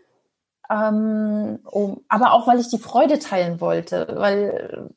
[0.71, 4.89] Ähm, um, aber auch, weil ich die Freude teilen wollte, weil,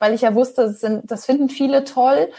[0.00, 2.30] weil ich ja wusste, das, sind, das finden viele toll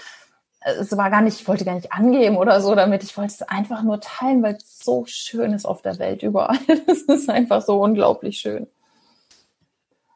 [0.61, 3.03] es war gar nicht, ich wollte gar nicht angeben oder so damit.
[3.03, 6.57] Ich wollte es einfach nur teilen, weil es so schön ist auf der Welt überall.
[6.87, 8.67] Es ist einfach so unglaublich schön.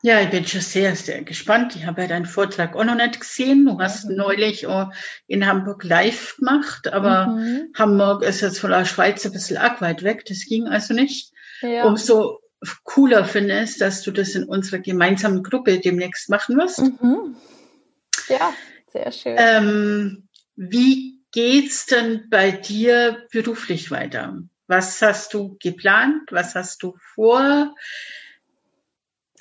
[0.04, 1.76] Ja, ich bin schon sehr, sehr gespannt.
[1.76, 3.66] Ich habe ja deinen Vortrag auch noch nicht gesehen.
[3.66, 4.18] Du hast mhm.
[4.18, 4.68] neulich
[5.26, 7.70] in Hamburg live gemacht, aber mhm.
[7.76, 10.26] Hamburg ist jetzt von der Schweiz ein bisschen arg weit weg.
[10.28, 11.32] Das ging also nicht.
[11.62, 11.86] Ja.
[11.86, 12.40] Umso
[12.84, 16.82] cooler finde ich, dass du das in unserer gemeinsamen Gruppe demnächst machen wirst.
[16.82, 17.36] Mhm.
[18.28, 18.54] Ja,
[18.92, 19.36] sehr schön.
[19.38, 24.40] Ähm, wie geht's denn bei dir beruflich weiter?
[24.68, 26.32] Was hast du geplant?
[26.32, 27.76] Was hast du vor?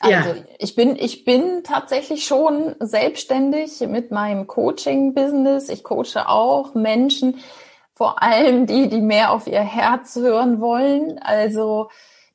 [0.00, 5.68] Also ich bin, ich bin tatsächlich schon selbstständig mit meinem Coaching-Business.
[5.68, 7.38] Ich coache auch Menschen,
[7.94, 11.90] vor allem die, die mehr auf ihr Herz hören wollen, also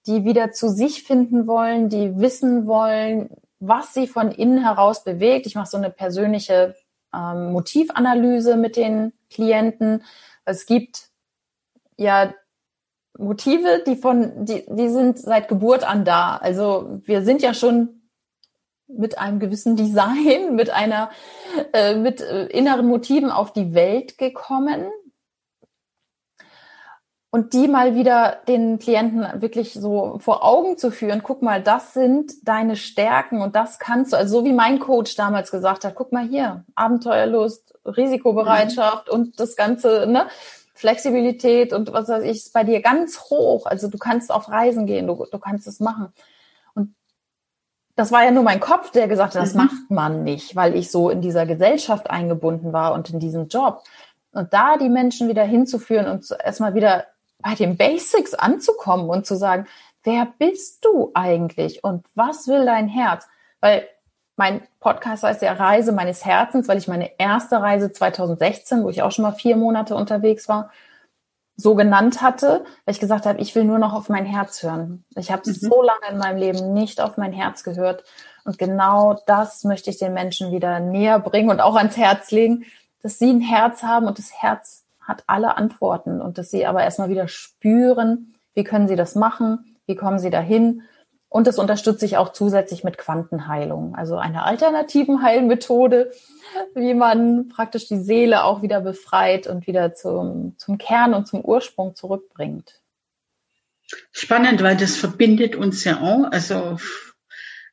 [0.09, 5.45] die wieder zu sich finden wollen, die wissen wollen, was sie von innen heraus bewegt.
[5.45, 6.75] Ich mache so eine persönliche
[7.13, 10.03] ähm, Motivanalyse mit den Klienten.
[10.45, 11.09] Es gibt
[11.95, 12.33] ja
[13.19, 16.37] Motive, die von, die, die sind seit Geburt an da.
[16.37, 18.01] Also wir sind ja schon
[18.87, 21.11] mit einem gewissen Design, mit einer,
[21.73, 24.89] äh, mit äh, inneren Motiven auf die Welt gekommen
[27.31, 31.93] und die mal wieder den Klienten wirklich so vor Augen zu führen, guck mal, das
[31.93, 35.93] sind deine Stärken und das kannst du, also so wie mein Coach damals gesagt hat,
[35.95, 39.13] guck mal hier, Abenteuerlust, Risikobereitschaft mhm.
[39.13, 40.27] und das ganze, ne,
[40.73, 43.65] Flexibilität und was weiß ich, ist bei dir ganz hoch.
[43.65, 46.13] Also du kannst auf Reisen gehen, du, du kannst es machen.
[46.73, 46.95] Und
[47.97, 49.65] das war ja nur mein Kopf, der gesagt hat, das mhm.
[49.65, 53.83] macht man nicht, weil ich so in dieser Gesellschaft eingebunden war und in diesem Job.
[54.31, 57.05] Und da die Menschen wieder hinzuführen und erstmal wieder
[57.41, 59.67] bei den Basics anzukommen und zu sagen,
[60.03, 63.27] wer bist du eigentlich und was will dein Herz?
[63.61, 63.87] Weil
[64.35, 69.01] mein Podcast heißt ja Reise meines Herzens, weil ich meine erste Reise 2016, wo ich
[69.01, 70.71] auch schon mal vier Monate unterwegs war,
[71.57, 75.03] so genannt hatte, weil ich gesagt habe, ich will nur noch auf mein Herz hören.
[75.15, 75.53] Ich habe mhm.
[75.53, 78.05] so lange in meinem Leben nicht auf mein Herz gehört.
[78.45, 82.63] Und genau das möchte ich den Menschen wieder näher bringen und auch ans Herz legen,
[83.03, 86.83] dass sie ein Herz haben und das Herz hat alle Antworten und dass sie aber
[86.83, 90.83] erstmal wieder spüren, wie können sie das machen, wie kommen sie dahin
[91.27, 96.11] Und das unterstütze ich auch zusätzlich mit Quantenheilung, also einer alternativen Heilmethode,
[96.73, 101.45] wie man praktisch die Seele auch wieder befreit und wieder zum, zum Kern und zum
[101.45, 102.81] Ursprung zurückbringt.
[104.11, 106.31] Spannend, weil das verbindet uns ja auch.
[106.31, 106.77] Also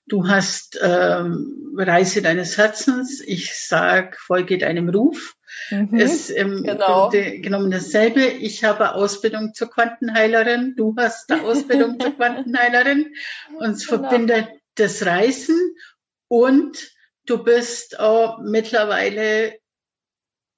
[0.06, 5.34] du hast ähm, Reise deines Herzens, ich sag Folge deinem Ruf.
[5.70, 7.08] Mhm, ist im genau.
[7.08, 8.22] Grunde genommen dasselbe.
[8.24, 13.14] Ich habe Ausbildung zur Quantenheilerin, du hast eine Ausbildung zur Quantenheilerin.
[13.58, 14.08] Uns genau.
[14.08, 15.58] verbindet das Reisen
[16.28, 16.92] und
[17.26, 19.54] du bist auch mittlerweile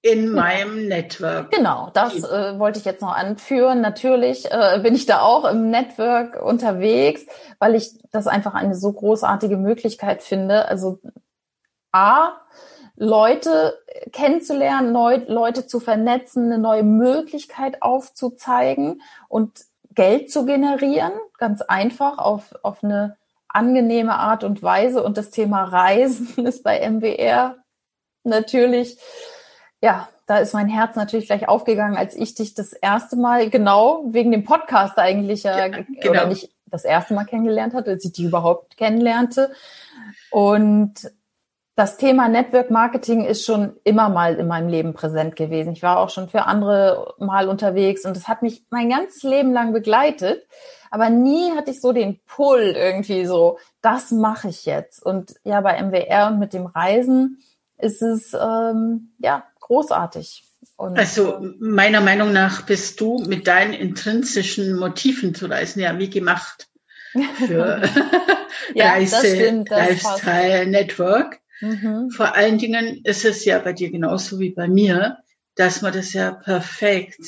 [0.03, 1.51] in meinem Network.
[1.51, 3.81] Genau, das äh, wollte ich jetzt noch anführen.
[3.81, 7.27] Natürlich äh, bin ich da auch im Network unterwegs,
[7.59, 10.69] weil ich das einfach eine so großartige Möglichkeit finde.
[10.69, 11.01] Also
[11.91, 12.33] A,
[12.95, 13.79] Leute
[14.13, 22.19] kennenzulernen, neu, Leute zu vernetzen, eine neue Möglichkeit aufzuzeigen und Geld zu generieren, ganz einfach
[22.19, 23.17] auf, auf eine
[23.49, 25.03] angenehme Art und Weise.
[25.03, 27.57] Und das Thema Reisen ist bei MWR
[28.23, 28.99] natürlich
[29.81, 34.05] ja, da ist mein Herz natürlich gleich aufgegangen, als ich dich das erste Mal genau
[34.09, 36.11] wegen dem Podcast eigentlich ja, ja genau.
[36.11, 39.53] oder nicht das erste Mal kennengelernt hatte, als ich die überhaupt kennenlernte.
[40.31, 41.11] Und
[41.77, 45.73] das Thema Network Marketing ist schon immer mal in meinem Leben präsent gewesen.
[45.73, 49.53] Ich war auch schon für andere mal unterwegs und das hat mich mein ganzes Leben
[49.53, 50.45] lang begleitet.
[50.91, 55.05] Aber nie hatte ich so den Pull irgendwie so, das mache ich jetzt.
[55.05, 57.39] Und ja, bei MWR und mit dem Reisen
[57.79, 60.45] ist es ähm, ja großartig.
[60.77, 66.11] Und, also meiner Meinung nach bist du mit deinen intrinsischen Motiven zu reisen ja wie
[66.11, 66.69] gemacht
[67.47, 67.83] für
[68.75, 71.41] ja, Reise, stimmt, Lifestyle, Network.
[71.61, 72.11] Mhm.
[72.11, 75.19] Vor allen Dingen ist es ja bei dir genauso wie bei mir,
[75.57, 77.21] dass man das ja perfekt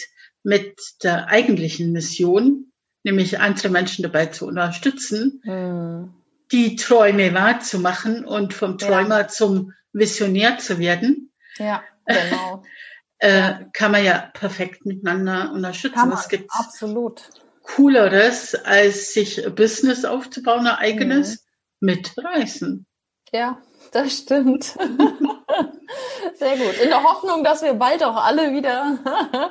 [0.43, 2.67] mit der eigentlichen Mission,
[3.03, 6.15] nämlich andere Menschen dabei zu unterstützen, mhm.
[6.53, 9.29] die Träume wahrzumachen und vom Träumer ja.
[9.29, 11.33] zum Visionär zu werden.
[11.59, 11.83] Ja.
[12.07, 12.63] Genau.
[13.19, 15.95] äh, kann man ja perfekt miteinander unterstützen.
[15.95, 17.29] Kann man, es gibt absolut.
[17.63, 21.45] Cooleres, als sich ein Business aufzubauen, ein eigenes,
[21.81, 21.87] mhm.
[21.87, 22.87] mit Reisen.
[23.33, 23.59] Ja,
[23.93, 24.65] das stimmt.
[26.35, 26.81] Sehr gut.
[26.83, 28.99] In der Hoffnung, dass wir bald auch alle wieder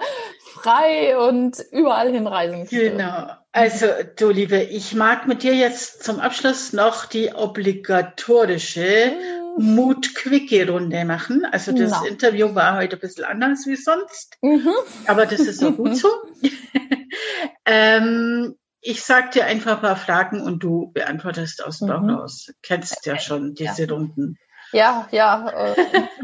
[0.53, 2.97] frei und überall hinreisen können.
[2.97, 3.27] Genau.
[3.51, 9.38] Also, du Liebe, ich mag mit dir jetzt zum Abschluss noch die obligatorische mhm.
[9.57, 11.45] Mut-Quickie-Runde machen.
[11.45, 12.07] Also das no.
[12.07, 14.73] Interview war heute ein bisschen anders wie sonst, mhm.
[15.07, 16.09] aber das ist auch gut so.
[17.65, 22.11] ähm, ich sag dir einfach ein paar Fragen und du beantwortest aus dem Bauch mhm.
[22.11, 22.51] raus.
[22.61, 23.93] Kennst ja schon diese ja.
[23.93, 24.37] Runden.
[24.71, 25.75] Ja, ja, äh,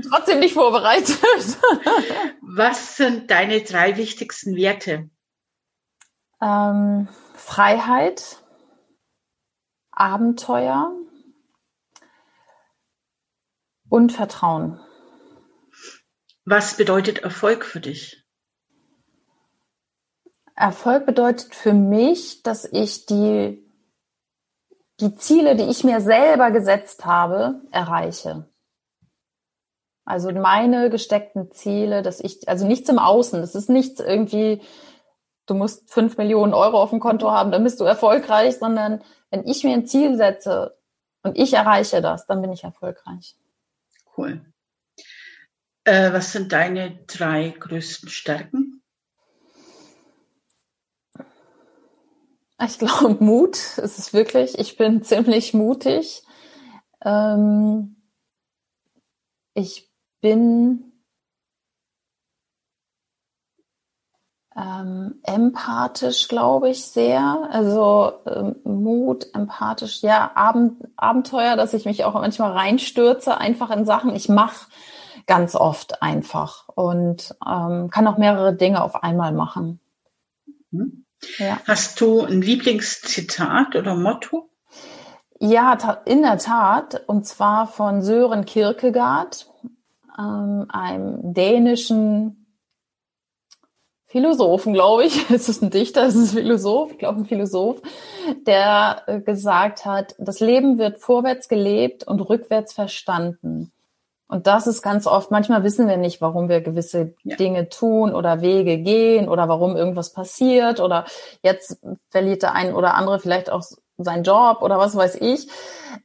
[0.07, 1.17] trotzdem nicht vorbereitet.
[2.41, 5.09] Was sind deine drei wichtigsten Werte?
[6.41, 8.43] Ähm, Freiheit,
[9.91, 10.93] Abenteuer
[13.89, 14.79] und Vertrauen.
[16.45, 18.23] Was bedeutet Erfolg für dich?
[20.55, 23.61] Erfolg bedeutet für mich, dass ich die,
[24.99, 28.47] die Ziele, die ich mir selber gesetzt habe, erreiche.
[30.05, 34.61] Also meine gesteckten Ziele, dass ich, also nichts im Außen, das ist nichts irgendwie,
[35.47, 39.47] du musst fünf Millionen Euro auf dem Konto haben, dann bist du erfolgreich, sondern wenn
[39.47, 40.77] ich mir ein Ziel setze
[41.23, 43.35] und ich erreiche das, dann bin ich erfolgreich.
[44.17, 44.45] Cool.
[45.83, 48.81] Äh, was sind deine drei größten Stärken?
[52.63, 54.57] Ich glaube, Mut ist es wirklich.
[54.57, 56.23] Ich bin ziemlich mutig.
[57.03, 57.97] Ähm,
[59.53, 60.94] ich bin
[64.57, 67.49] ähm, empathisch, glaube ich, sehr.
[67.51, 73.85] Also ähm, Mut, empathisch, ja, Abend, Abenteuer, dass ich mich auch manchmal reinstürze, einfach in
[73.85, 74.15] Sachen.
[74.15, 74.67] Ich mache
[75.27, 79.79] ganz oft einfach und ähm, kann auch mehrere Dinge auf einmal machen.
[80.71, 81.05] Mhm.
[81.37, 81.59] Ja.
[81.67, 84.49] Hast du ein Lieblingszitat oder Motto?
[85.39, 89.47] Ja, in der Tat, und zwar von Sören Kierkegaard,
[90.17, 92.44] ähm, einem dänischen
[94.15, 95.29] Philosophen, glaube ich.
[95.35, 97.81] Es ist ein Dichter, es ist ein Philosoph, ich glaube ein Philosoph,
[98.47, 103.73] der äh, gesagt hat, das Leben wird vorwärts gelebt und rückwärts verstanden.
[104.29, 107.35] Und das ist ganz oft, manchmal wissen wir nicht, warum wir gewisse ja.
[107.35, 111.05] Dinge tun oder Wege gehen oder warum irgendwas passiert oder
[111.43, 113.63] jetzt verliert der ein oder andere vielleicht auch
[113.97, 115.49] seinen Job oder was weiß ich.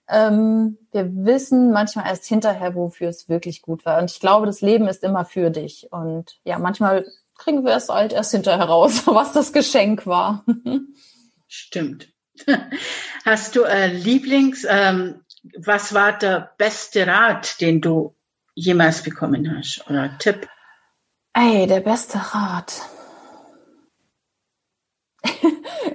[0.08, 4.00] Ähm, wir wissen manchmal erst hinterher, wofür es wirklich gut war.
[4.00, 5.88] Und ich glaube, das Leben ist immer für dich.
[5.92, 7.06] Und ja, manchmal
[7.40, 10.44] kriegen wir es halt erst hinterher raus, was das Geschenk war.
[11.48, 12.08] Stimmt.
[13.24, 15.24] Hast du äh, Lieblings, ähm,
[15.58, 18.14] was war der beste Rat, den du
[18.54, 20.48] jemals bekommen hast oder Tipp?
[21.32, 22.82] Ey, der beste Rat.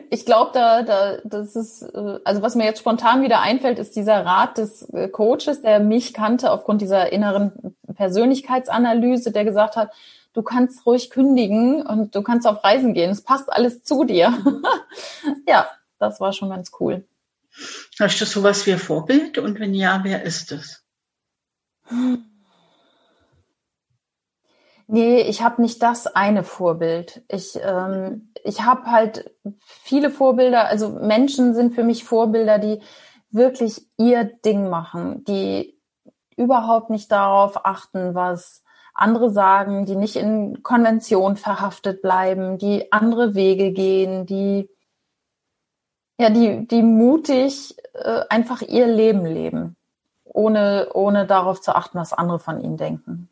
[0.10, 3.96] ich glaube, da, da, das ist, äh, also was mir jetzt spontan wieder einfällt, ist
[3.96, 9.92] dieser Rat des äh, Coaches, der mich kannte aufgrund dieser inneren Persönlichkeitsanalyse, der gesagt hat,
[10.36, 13.10] du kannst ruhig kündigen und du kannst auf Reisen gehen.
[13.10, 14.38] Es passt alles zu dir.
[15.48, 15.68] ja,
[15.98, 17.06] das war schon ganz cool.
[18.00, 19.38] Hast du sowas wie ein Vorbild?
[19.38, 20.84] Und wenn ja, wer ist es?
[24.88, 27.24] Nee, ich habe nicht das eine Vorbild.
[27.30, 32.82] Ich, ähm, ich habe halt viele Vorbilder, also Menschen sind für mich Vorbilder, die
[33.32, 35.80] wirklich ihr Ding machen, die
[36.36, 38.65] überhaupt nicht darauf achten, was
[38.96, 44.70] andere sagen, die nicht in Konvention verhaftet bleiben, die andere Wege gehen, die
[46.18, 49.76] ja, die, die mutig äh, einfach ihr Leben leben,
[50.24, 53.30] ohne, ohne darauf zu achten, was andere von ihnen denken.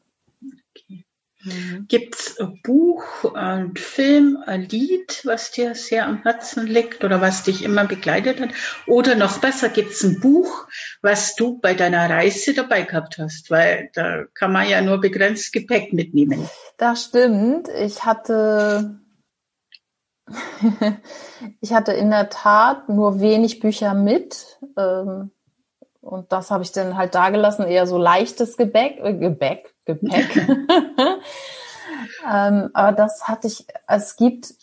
[1.43, 1.85] Mhm.
[1.89, 7.43] Gibt's ein Buch, ein Film, ein Lied, was dir sehr am Herzen liegt oder was
[7.43, 8.49] dich immer begleitet hat?
[8.87, 10.67] Oder noch besser, gibt's ein Buch,
[11.01, 13.51] was du bei deiner Reise dabei gehabt hast?
[13.51, 16.49] Weil da kann man ja nur begrenzt Gepäck mitnehmen.
[16.77, 17.67] Das stimmt.
[17.67, 18.99] Ich hatte,
[21.59, 24.59] ich hatte in der Tat nur wenig Bücher mit.
[24.77, 25.31] Ähm,
[25.99, 30.35] und das habe ich dann halt da gelassen, eher so leichtes Gebäck, äh, Gebäck, Gepäck.
[32.31, 34.53] ähm, aber das hatte ich, es gibt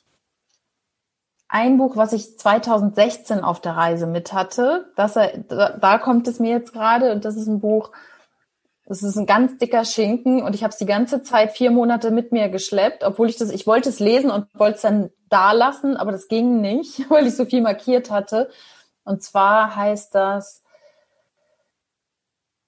[1.49, 4.93] ein Buch, was ich 2016 auf der Reise mit hatte.
[4.97, 7.91] Das, da, da kommt es mir jetzt gerade und das ist ein Buch,
[8.87, 12.11] das ist ein ganz dicker Schinken und ich habe es die ganze Zeit vier Monate
[12.11, 15.53] mit mir geschleppt, obwohl ich das, ich wollte es lesen und wollte es dann da
[15.53, 18.51] lassen, aber das ging nicht, weil ich so viel markiert hatte.
[19.05, 20.62] Und zwar heißt das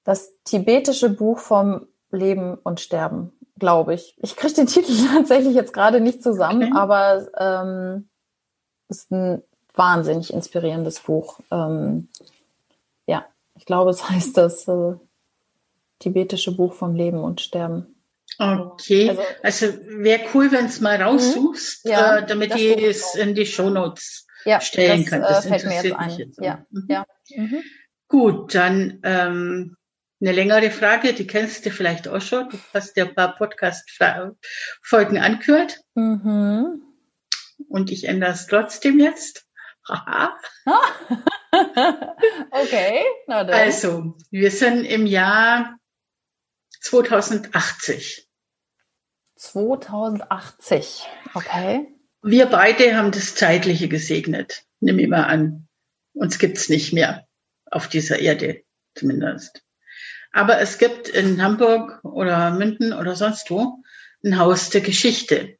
[0.05, 4.17] das tibetische Buch vom Leben und Sterben, glaube ich.
[4.23, 6.73] Ich kriege den Titel tatsächlich jetzt gerade nicht zusammen, okay.
[6.75, 8.09] aber ähm,
[8.89, 9.43] ist ein
[9.75, 11.41] wahnsinnig inspirierendes Buch.
[11.51, 12.09] Ähm,
[13.07, 14.95] ja, ich glaube, es heißt das äh,
[15.99, 17.95] tibetische Buch vom Leben und Sterben.
[18.39, 23.35] Okay, also, also wäre cool, wenn es mal raussuchst, ja, äh, damit ich es in
[23.35, 25.21] die Shownotes ja, stellen das, kann.
[25.21, 26.11] Das äh, fällt mir jetzt ein.
[26.11, 26.87] Jetzt ja, mhm.
[26.89, 27.05] ja.
[27.37, 27.63] Mhm.
[28.09, 29.77] Gut, dann ähm,
[30.23, 32.49] eine längere Frage, die kennst du vielleicht auch schon.
[32.49, 35.81] Du hast ja ein paar Podcast-Folgen angehört.
[35.95, 36.81] Mhm.
[37.69, 39.47] Und ich ändere es trotzdem jetzt.
[42.51, 43.55] Okay, na dann.
[43.55, 45.77] Also, wir sind im Jahr
[46.81, 48.27] 2080.
[49.37, 51.89] 2080, okay.
[52.23, 55.69] Wir beide haben das Zeitliche gesegnet, nimm ich mal an.
[56.15, 57.27] Uns gibt's nicht mehr
[57.71, 58.63] auf dieser Erde,
[58.95, 59.63] zumindest.
[60.33, 63.83] Aber es gibt in Hamburg oder München oder sonst wo
[64.25, 65.59] ein Haus der Geschichte.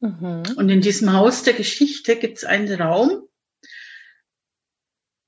[0.00, 0.42] Mhm.
[0.56, 3.28] Und in diesem Haus der Geschichte gibt es einen Raum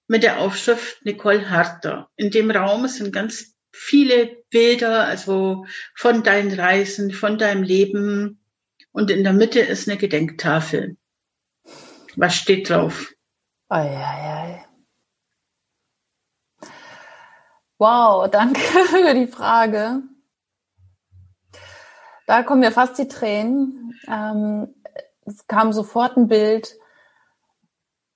[0.08, 2.10] mit der Aufschrift Nicole Harter.
[2.16, 8.44] In dem Raum sind ganz viele Bilder, also von deinen Reisen, von deinem Leben.
[8.92, 10.96] Und in der Mitte ist eine Gedenktafel.
[12.16, 13.14] Was steht drauf?
[13.68, 14.69] Ei, ei, ei.
[17.80, 18.60] Wow, danke
[18.90, 20.02] für die Frage.
[22.26, 23.98] Da kommen mir fast die Tränen.
[24.06, 24.74] Ähm,
[25.24, 26.76] es kam sofort ein Bild.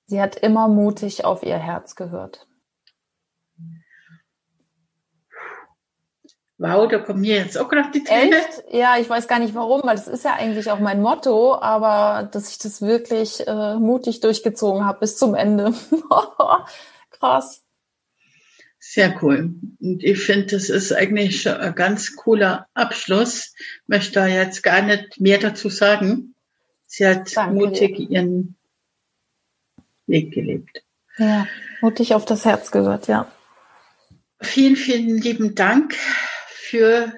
[0.05, 2.45] Sie hat immer mutig auf ihr Herz gehört.
[6.59, 8.33] Wow, da kommen mir jetzt auch gerade die Tränen.
[8.33, 8.65] Echt?
[8.69, 12.29] Ja, ich weiß gar nicht warum, weil das ist ja eigentlich auch mein Motto, aber
[12.31, 15.73] dass ich das wirklich äh, mutig durchgezogen habe bis zum Ende.
[17.09, 17.64] Krass.
[18.87, 19.55] Sehr cool.
[19.81, 23.55] Und ich finde, das ist eigentlich ein ganz cooler Abschluss.
[23.57, 26.35] Ich möchte da jetzt gar nicht mehr dazu sagen.
[26.85, 28.09] Sie hat Danke mutig dir.
[28.11, 28.55] ihren
[30.05, 30.83] Weg gelebt.
[31.17, 31.47] Ja,
[31.81, 33.29] mutig auf das Herz gehört, ja.
[34.39, 35.95] Vielen, vielen lieben Dank
[36.47, 37.11] für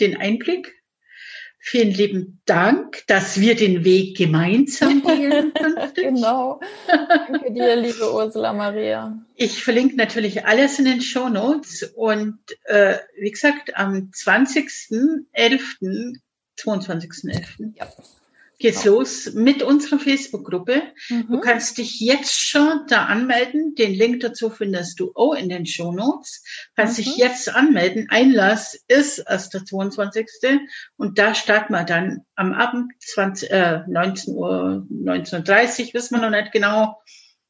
[0.00, 0.81] den Einblick
[1.64, 5.52] Vielen lieben Dank, dass wir den Weg gemeinsam gehen
[5.94, 6.58] genau.
[6.88, 9.16] Danke dir, liebe Ursula Maria.
[9.36, 16.16] Ich verlinke natürlich alles in den Show Notes und äh, wie gesagt, am 20.11.,
[16.58, 17.74] 22.11.
[17.76, 17.86] Ja
[18.62, 19.00] geht's genau.
[19.00, 20.82] los mit unserer Facebook-Gruppe.
[21.10, 21.26] Mhm.
[21.28, 23.74] Du kannst dich jetzt schon da anmelden.
[23.74, 26.44] Den Link dazu findest du auch in den Show Notes.
[26.76, 27.02] Kannst mhm.
[27.02, 28.06] dich jetzt anmelden.
[28.08, 30.26] Einlass ist erst der 22.
[30.96, 36.22] Und da starten wir dann am Abend 20, äh, 19 Uhr, 19.30 Uhr, wissen wir
[36.22, 37.02] noch nicht genau.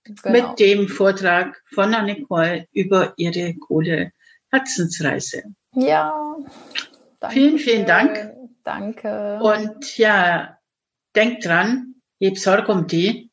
[0.05, 0.49] genau.
[0.49, 4.13] mit dem Vortrag von Nicole über ihre coole
[4.51, 5.43] Herzensreise.
[5.75, 6.37] Ja.
[7.31, 8.33] Vielen, vielen Dank.
[8.65, 9.39] Danke.
[9.43, 10.59] Und ja,
[11.15, 13.31] denk dran, heb Sorge um die.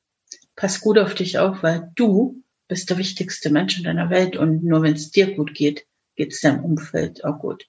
[0.56, 4.64] Pass gut auf dich auf, weil du bist der wichtigste Mensch in deiner Welt und
[4.64, 7.66] nur wenn es dir gut geht, geht es deinem Umfeld auch gut.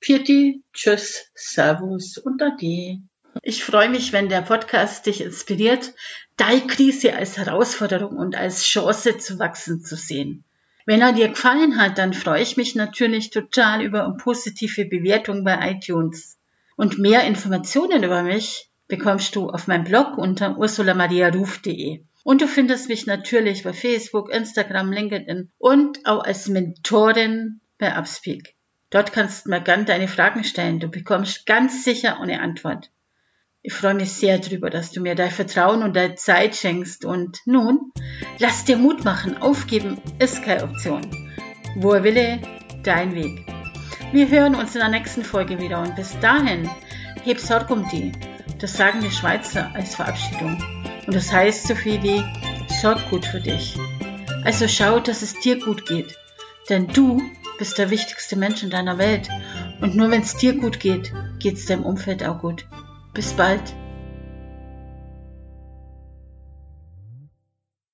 [0.00, 2.98] Pieti, tschüss, servus und ade.
[3.42, 5.94] Ich freue mich, wenn der Podcast dich inspiriert,
[6.36, 10.44] deine Krise als Herausforderung und als Chance zu wachsen zu sehen.
[10.86, 15.70] Wenn er dir gefallen hat, dann freue ich mich natürlich total über positive Bewertung bei
[15.70, 16.38] iTunes.
[16.76, 22.04] Und mehr Informationen über mich bekommst du auf meinem Blog unter ursulamariaruf.de.
[22.24, 28.54] Und du findest mich natürlich bei Facebook, Instagram, LinkedIn und auch als Mentorin bei Upspeak.
[28.90, 30.78] Dort kannst du mir gern deine Fragen stellen.
[30.78, 32.90] Du bekommst ganz sicher eine Antwort.
[33.62, 37.06] Ich freue mich sehr darüber, dass du mir dein Vertrauen und deine Zeit schenkst.
[37.06, 37.92] Und nun,
[38.40, 39.38] lass dir Mut machen.
[39.38, 41.00] Aufgeben ist keine Option.
[41.76, 42.42] Wo er wille,
[42.82, 43.46] dein Weg.
[44.12, 46.68] Wir hören uns in der nächsten Folge wieder und bis dahin,
[47.24, 48.12] heb Sorg um die.
[48.62, 50.56] Das sagen die Schweizer als Verabschiedung.
[51.04, 52.22] Und das heißt so viel wie,
[52.80, 53.76] sorg gut für dich.
[54.44, 56.16] Also schau, dass es dir gut geht.
[56.68, 57.20] Denn du
[57.58, 59.28] bist der wichtigste Mensch in deiner Welt.
[59.80, 62.64] Und nur wenn es dir gut geht, geht es deinem Umfeld auch gut.
[63.12, 63.74] Bis bald.